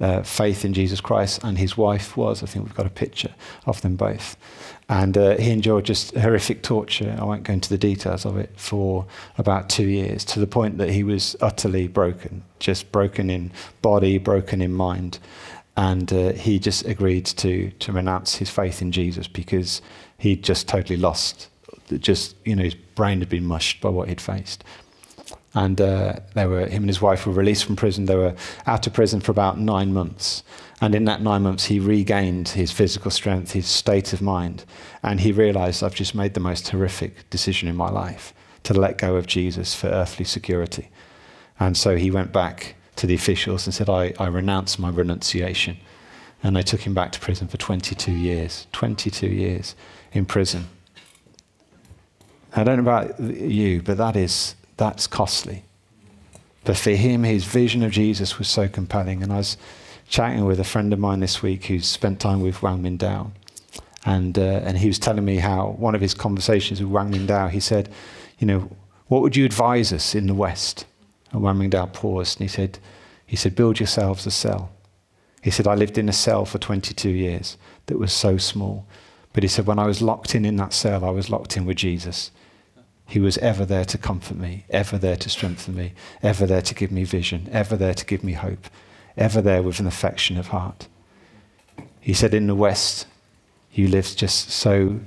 uh, 0.00 0.22
faith 0.22 0.64
in 0.64 0.74
Jesus 0.74 1.00
Christ, 1.00 1.40
and 1.42 1.58
his 1.58 1.76
wife 1.76 2.16
was. 2.16 2.42
I 2.42 2.46
think 2.46 2.64
we've 2.64 2.74
got 2.74 2.86
a 2.86 2.90
picture 2.90 3.34
of 3.64 3.80
them 3.80 3.96
both. 3.96 4.36
And 4.88 5.18
uh, 5.18 5.36
he 5.36 5.50
endured 5.50 5.84
just 5.84 6.14
horrific 6.14 6.62
torture. 6.62 7.16
I 7.18 7.24
won't 7.24 7.42
go 7.42 7.52
into 7.52 7.68
the 7.68 7.78
details 7.78 8.24
of 8.24 8.36
it 8.36 8.50
for 8.56 9.06
about 9.36 9.68
two 9.68 9.88
years, 9.88 10.24
to 10.26 10.40
the 10.40 10.46
point 10.46 10.78
that 10.78 10.90
he 10.90 11.02
was 11.02 11.34
utterly 11.40 11.88
broken, 11.88 12.44
just 12.58 12.92
broken 12.92 13.30
in 13.30 13.52
body, 13.82 14.18
broken 14.18 14.60
in 14.60 14.72
mind. 14.72 15.18
And 15.76 16.12
uh, 16.12 16.32
he 16.32 16.58
just 16.58 16.86
agreed 16.86 17.26
to, 17.26 17.70
to 17.70 17.92
renounce 17.92 18.36
his 18.36 18.48
faith 18.48 18.80
in 18.80 18.92
Jesus 18.92 19.26
because 19.26 19.82
he'd 20.18 20.42
just 20.42 20.68
totally 20.68 20.96
lost. 20.96 21.48
Just, 21.98 22.36
you 22.44 22.56
know, 22.56 22.62
his 22.62 22.74
brain 22.74 23.18
had 23.18 23.28
been 23.28 23.44
mushed 23.44 23.80
by 23.80 23.90
what 23.90 24.08
he'd 24.08 24.20
faced. 24.20 24.64
And 25.56 25.80
uh, 25.80 26.16
they 26.34 26.46
were, 26.46 26.66
him 26.66 26.82
and 26.82 26.90
his 26.90 27.00
wife 27.00 27.26
were 27.26 27.32
released 27.32 27.64
from 27.64 27.76
prison. 27.76 28.04
They 28.04 28.14
were 28.14 28.34
out 28.66 28.86
of 28.86 28.92
prison 28.92 29.22
for 29.22 29.32
about 29.32 29.58
nine 29.58 29.90
months. 29.90 30.42
And 30.82 30.94
in 30.94 31.06
that 31.06 31.22
nine 31.22 31.42
months, 31.42 31.64
he 31.64 31.80
regained 31.80 32.50
his 32.50 32.70
physical 32.70 33.10
strength, 33.10 33.52
his 33.52 33.66
state 33.66 34.12
of 34.12 34.20
mind. 34.20 34.66
And 35.02 35.18
he 35.18 35.32
realized, 35.32 35.82
I've 35.82 35.94
just 35.94 36.14
made 36.14 36.34
the 36.34 36.40
most 36.40 36.68
horrific 36.68 37.30
decision 37.30 37.68
in 37.68 37.74
my 37.74 37.88
life 37.88 38.34
to 38.64 38.74
let 38.74 38.98
go 38.98 39.16
of 39.16 39.26
Jesus 39.26 39.74
for 39.74 39.86
earthly 39.86 40.26
security. 40.26 40.90
And 41.58 41.74
so 41.74 41.96
he 41.96 42.10
went 42.10 42.34
back 42.34 42.74
to 42.96 43.06
the 43.06 43.14
officials 43.14 43.66
and 43.66 43.72
said, 43.72 43.88
I, 43.88 44.12
I 44.20 44.26
renounce 44.26 44.78
my 44.78 44.90
renunciation. 44.90 45.78
And 46.42 46.54
they 46.54 46.62
took 46.62 46.82
him 46.82 46.92
back 46.92 47.12
to 47.12 47.20
prison 47.20 47.48
for 47.48 47.56
22 47.56 48.12
years. 48.12 48.66
22 48.72 49.26
years 49.26 49.74
in 50.12 50.26
prison. 50.26 50.66
I 52.54 52.62
don't 52.62 52.76
know 52.76 52.82
about 52.82 53.18
you, 53.20 53.80
but 53.80 53.96
that 53.96 54.16
is, 54.16 54.54
that's 54.76 55.06
costly. 55.06 55.64
But 56.64 56.76
for 56.76 56.90
him, 56.90 57.22
his 57.22 57.44
vision 57.44 57.82
of 57.82 57.92
Jesus 57.92 58.38
was 58.38 58.48
so 58.48 58.68
compelling. 58.68 59.22
And 59.22 59.32
I 59.32 59.36
was 59.36 59.56
chatting 60.08 60.44
with 60.44 60.60
a 60.60 60.64
friend 60.64 60.92
of 60.92 60.98
mine 60.98 61.20
this 61.20 61.42
week 61.42 61.66
who's 61.66 61.86
spent 61.86 62.20
time 62.20 62.40
with 62.40 62.62
Wang 62.62 62.82
Mingdao. 62.82 63.30
And, 64.04 64.38
uh, 64.38 64.60
and 64.64 64.78
he 64.78 64.88
was 64.88 64.98
telling 64.98 65.24
me 65.24 65.36
how 65.36 65.70
one 65.78 65.94
of 65.94 66.00
his 66.00 66.14
conversations 66.14 66.80
with 66.80 66.90
Wang 66.90 67.12
Mingdao, 67.12 67.50
he 67.50 67.60
said, 67.60 67.88
you 68.38 68.46
know, 68.46 68.70
what 69.08 69.22
would 69.22 69.36
you 69.36 69.44
advise 69.44 69.92
us 69.92 70.14
in 70.14 70.26
the 70.26 70.34
West? 70.34 70.84
And 71.32 71.42
Wang 71.42 71.56
Mingdao 71.56 71.92
paused 71.92 72.40
and 72.40 72.48
he 72.48 72.54
said, 72.54 72.78
he 73.26 73.36
said, 73.36 73.54
build 73.54 73.80
yourselves 73.80 74.26
a 74.26 74.30
cell. 74.30 74.70
He 75.42 75.50
said, 75.50 75.66
I 75.66 75.74
lived 75.74 75.98
in 75.98 76.08
a 76.08 76.12
cell 76.12 76.44
for 76.44 76.58
22 76.58 77.08
years 77.08 77.56
that 77.86 77.98
was 77.98 78.12
so 78.12 78.36
small. 78.36 78.86
But 79.32 79.44
he 79.44 79.48
said, 79.48 79.66
when 79.66 79.78
I 79.78 79.86
was 79.86 80.02
locked 80.02 80.34
in 80.34 80.44
in 80.44 80.56
that 80.56 80.72
cell, 80.72 81.04
I 81.04 81.10
was 81.10 81.30
locked 81.30 81.56
in 81.56 81.66
with 81.66 81.76
Jesus. 81.76 82.30
He 83.06 83.20
was 83.20 83.38
ever 83.38 83.64
there 83.64 83.84
to 83.84 83.98
comfort 83.98 84.36
me, 84.36 84.64
ever 84.68 84.98
there 84.98 85.16
to 85.16 85.28
strengthen 85.28 85.76
me, 85.76 85.92
ever 86.22 86.44
there 86.46 86.62
to 86.62 86.74
give 86.74 86.90
me 86.90 87.04
vision, 87.04 87.48
ever 87.52 87.76
there 87.76 87.94
to 87.94 88.04
give 88.04 88.24
me 88.24 88.32
hope, 88.32 88.66
ever 89.16 89.40
there 89.40 89.62
with 89.62 89.78
an 89.78 89.86
affection 89.86 90.36
of 90.36 90.48
heart. 90.48 90.88
He 92.00 92.12
said, 92.12 92.34
In 92.34 92.48
the 92.48 92.54
West, 92.54 93.06
you 93.72 93.88
live 93.88 94.14
just 94.16 94.50
so 94.50 95.00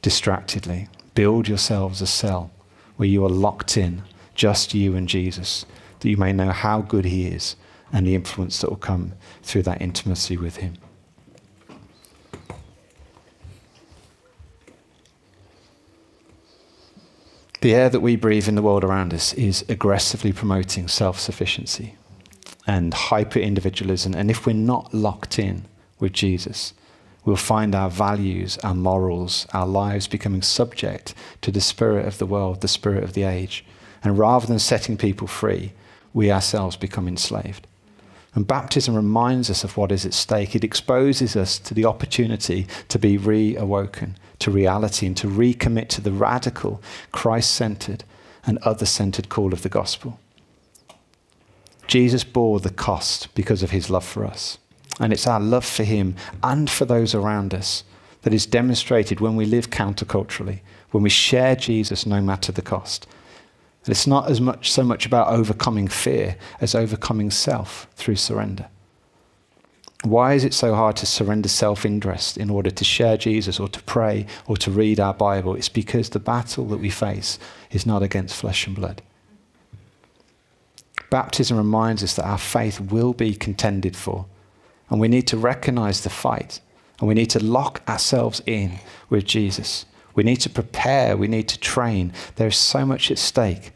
distractedly. 0.00 0.88
Build 1.14 1.46
yourselves 1.46 2.00
a 2.00 2.06
cell 2.06 2.50
where 2.96 3.08
you 3.08 3.24
are 3.24 3.30
locked 3.30 3.76
in, 3.76 4.02
just 4.34 4.74
you 4.74 4.96
and 4.96 5.08
Jesus, 5.08 5.66
that 6.00 6.08
you 6.08 6.16
may 6.16 6.32
know 6.32 6.50
how 6.50 6.80
good 6.80 7.04
He 7.04 7.26
is 7.26 7.56
and 7.92 8.06
the 8.06 8.14
influence 8.14 8.60
that 8.60 8.70
will 8.70 8.76
come 8.76 9.12
through 9.42 9.62
that 9.64 9.82
intimacy 9.82 10.36
with 10.38 10.56
Him. 10.56 10.74
The 17.62 17.76
air 17.76 17.88
that 17.90 18.00
we 18.00 18.16
breathe 18.16 18.48
in 18.48 18.56
the 18.56 18.62
world 18.62 18.82
around 18.82 19.14
us 19.14 19.32
is 19.34 19.64
aggressively 19.68 20.32
promoting 20.32 20.88
self 20.88 21.20
sufficiency 21.20 21.94
and 22.66 22.92
hyper 22.92 23.38
individualism. 23.38 24.14
And 24.14 24.32
if 24.32 24.44
we're 24.46 24.52
not 24.52 24.92
locked 24.92 25.38
in 25.38 25.66
with 26.00 26.12
Jesus, 26.12 26.74
we'll 27.24 27.36
find 27.36 27.72
our 27.72 27.88
values, 27.88 28.58
our 28.64 28.74
morals, 28.74 29.46
our 29.52 29.66
lives 29.68 30.08
becoming 30.08 30.42
subject 30.42 31.14
to 31.42 31.52
the 31.52 31.60
spirit 31.60 32.04
of 32.04 32.18
the 32.18 32.26
world, 32.26 32.62
the 32.62 32.68
spirit 32.68 33.04
of 33.04 33.12
the 33.12 33.22
age. 33.22 33.64
And 34.02 34.18
rather 34.18 34.48
than 34.48 34.58
setting 34.58 34.96
people 34.96 35.28
free, 35.28 35.72
we 36.12 36.32
ourselves 36.32 36.76
become 36.76 37.06
enslaved. 37.06 37.68
And 38.34 38.44
baptism 38.44 38.96
reminds 38.96 39.50
us 39.50 39.62
of 39.62 39.76
what 39.76 39.92
is 39.92 40.04
at 40.04 40.14
stake. 40.14 40.56
It 40.56 40.64
exposes 40.64 41.36
us 41.36 41.60
to 41.60 41.74
the 41.74 41.84
opportunity 41.84 42.66
to 42.88 42.98
be 42.98 43.18
reawoken 43.18 44.14
to 44.42 44.50
reality 44.50 45.06
and 45.06 45.16
to 45.16 45.26
recommit 45.26 45.88
to 45.88 46.00
the 46.00 46.12
radical, 46.12 46.82
Christ 47.10 47.52
centered, 47.54 48.04
and 48.44 48.58
other 48.58 48.86
centered 48.86 49.28
call 49.28 49.52
of 49.52 49.62
the 49.62 49.68
gospel. 49.68 50.18
Jesus 51.86 52.24
bore 52.24 52.60
the 52.60 52.70
cost 52.70 53.34
because 53.34 53.62
of 53.62 53.70
his 53.70 53.90
love 53.90 54.04
for 54.04 54.24
us. 54.24 54.58
And 55.00 55.12
it's 55.12 55.26
our 55.26 55.40
love 55.40 55.64
for 55.64 55.84
him 55.84 56.16
and 56.42 56.68
for 56.70 56.84
those 56.84 57.14
around 57.14 57.54
us 57.54 57.84
that 58.22 58.34
is 58.34 58.46
demonstrated 58.46 59.20
when 59.20 59.36
we 59.36 59.44
live 59.44 59.70
counterculturally, 59.70 60.60
when 60.90 61.02
we 61.02 61.10
share 61.10 61.56
Jesus 61.56 62.06
no 62.06 62.20
matter 62.20 62.52
the 62.52 62.62
cost. 62.62 63.06
And 63.84 63.90
it's 63.90 64.06
not 64.06 64.30
as 64.30 64.40
much 64.40 64.70
so 64.70 64.84
much 64.84 65.06
about 65.06 65.28
overcoming 65.28 65.88
fear 65.88 66.36
as 66.60 66.74
overcoming 66.74 67.30
self 67.30 67.88
through 67.94 68.16
surrender. 68.16 68.68
Why 70.02 70.34
is 70.34 70.44
it 70.44 70.52
so 70.52 70.74
hard 70.74 70.96
to 70.96 71.06
surrender 71.06 71.48
self 71.48 71.86
interest 71.86 72.36
in 72.36 72.50
order 72.50 72.70
to 72.70 72.84
share 72.84 73.16
Jesus 73.16 73.60
or 73.60 73.68
to 73.68 73.82
pray 73.84 74.26
or 74.46 74.56
to 74.56 74.70
read 74.70 74.98
our 74.98 75.14
Bible? 75.14 75.54
It's 75.54 75.68
because 75.68 76.10
the 76.10 76.18
battle 76.18 76.66
that 76.66 76.78
we 76.78 76.90
face 76.90 77.38
is 77.70 77.86
not 77.86 78.02
against 78.02 78.34
flesh 78.34 78.66
and 78.66 78.74
blood. 78.74 79.00
Baptism 81.08 81.56
reminds 81.56 82.02
us 82.02 82.16
that 82.16 82.26
our 82.26 82.38
faith 82.38 82.80
will 82.80 83.12
be 83.12 83.34
contended 83.34 83.94
for, 83.94 84.26
and 84.90 84.98
we 84.98 85.08
need 85.08 85.28
to 85.28 85.36
recognize 85.36 86.00
the 86.00 86.10
fight, 86.10 86.60
and 86.98 87.06
we 87.06 87.14
need 87.14 87.30
to 87.30 87.44
lock 87.44 87.82
ourselves 87.88 88.42
in 88.44 88.78
with 89.08 89.24
Jesus. 89.24 89.84
We 90.14 90.24
need 90.24 90.36
to 90.36 90.50
prepare, 90.50 91.16
we 91.16 91.28
need 91.28 91.48
to 91.48 91.60
train. 91.60 92.12
There 92.36 92.48
is 92.48 92.56
so 92.56 92.84
much 92.84 93.10
at 93.10 93.18
stake. 93.18 93.70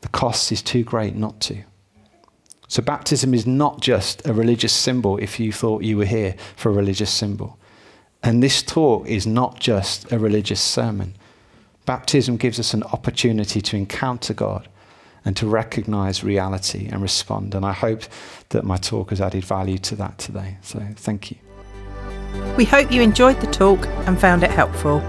The 0.00 0.08
cost 0.08 0.52
is 0.52 0.62
too 0.62 0.84
great 0.84 1.16
not 1.16 1.40
to. 1.42 1.64
So, 2.68 2.82
baptism 2.82 3.32
is 3.32 3.46
not 3.46 3.80
just 3.80 4.26
a 4.26 4.32
religious 4.32 4.72
symbol 4.72 5.18
if 5.18 5.38
you 5.38 5.52
thought 5.52 5.82
you 5.82 5.96
were 5.96 6.04
here 6.04 6.34
for 6.56 6.70
a 6.70 6.74
religious 6.74 7.12
symbol. 7.12 7.58
And 8.22 8.42
this 8.42 8.62
talk 8.62 9.06
is 9.06 9.26
not 9.26 9.60
just 9.60 10.10
a 10.10 10.18
religious 10.18 10.60
sermon. 10.60 11.14
Baptism 11.84 12.36
gives 12.36 12.58
us 12.58 12.74
an 12.74 12.82
opportunity 12.84 13.60
to 13.60 13.76
encounter 13.76 14.34
God 14.34 14.68
and 15.24 15.36
to 15.36 15.46
recognize 15.46 16.24
reality 16.24 16.88
and 16.88 17.00
respond. 17.00 17.54
And 17.54 17.64
I 17.64 17.72
hope 17.72 18.02
that 18.48 18.64
my 18.64 18.76
talk 18.76 19.10
has 19.10 19.20
added 19.20 19.44
value 19.44 19.78
to 19.78 19.96
that 19.96 20.18
today. 20.18 20.56
So, 20.62 20.84
thank 20.96 21.30
you. 21.30 21.36
We 22.56 22.64
hope 22.64 22.90
you 22.90 23.00
enjoyed 23.00 23.40
the 23.40 23.46
talk 23.46 23.86
and 24.06 24.20
found 24.20 24.42
it 24.42 24.50
helpful. 24.50 25.00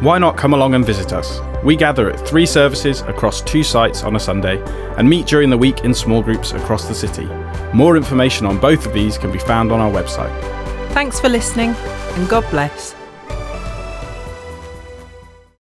Why 0.00 0.18
not 0.18 0.36
come 0.36 0.52
along 0.52 0.74
and 0.74 0.84
visit 0.84 1.14
us? 1.14 1.40
We 1.64 1.74
gather 1.74 2.10
at 2.10 2.20
three 2.28 2.44
services 2.44 3.00
across 3.00 3.40
two 3.40 3.62
sites 3.62 4.04
on 4.04 4.14
a 4.14 4.20
Sunday 4.20 4.62
and 4.98 5.08
meet 5.08 5.26
during 5.26 5.48
the 5.48 5.56
week 5.56 5.84
in 5.84 5.94
small 5.94 6.22
groups 6.22 6.52
across 6.52 6.86
the 6.86 6.94
city. 6.94 7.24
More 7.72 7.96
information 7.96 8.44
on 8.44 8.58
both 8.58 8.84
of 8.84 8.92
these 8.92 9.16
can 9.16 9.32
be 9.32 9.38
found 9.38 9.72
on 9.72 9.80
our 9.80 9.90
website. 9.90 10.30
Thanks 10.92 11.18
for 11.18 11.30
listening 11.30 11.74
and 11.74 12.28
God 12.28 12.44
bless. 12.50 12.94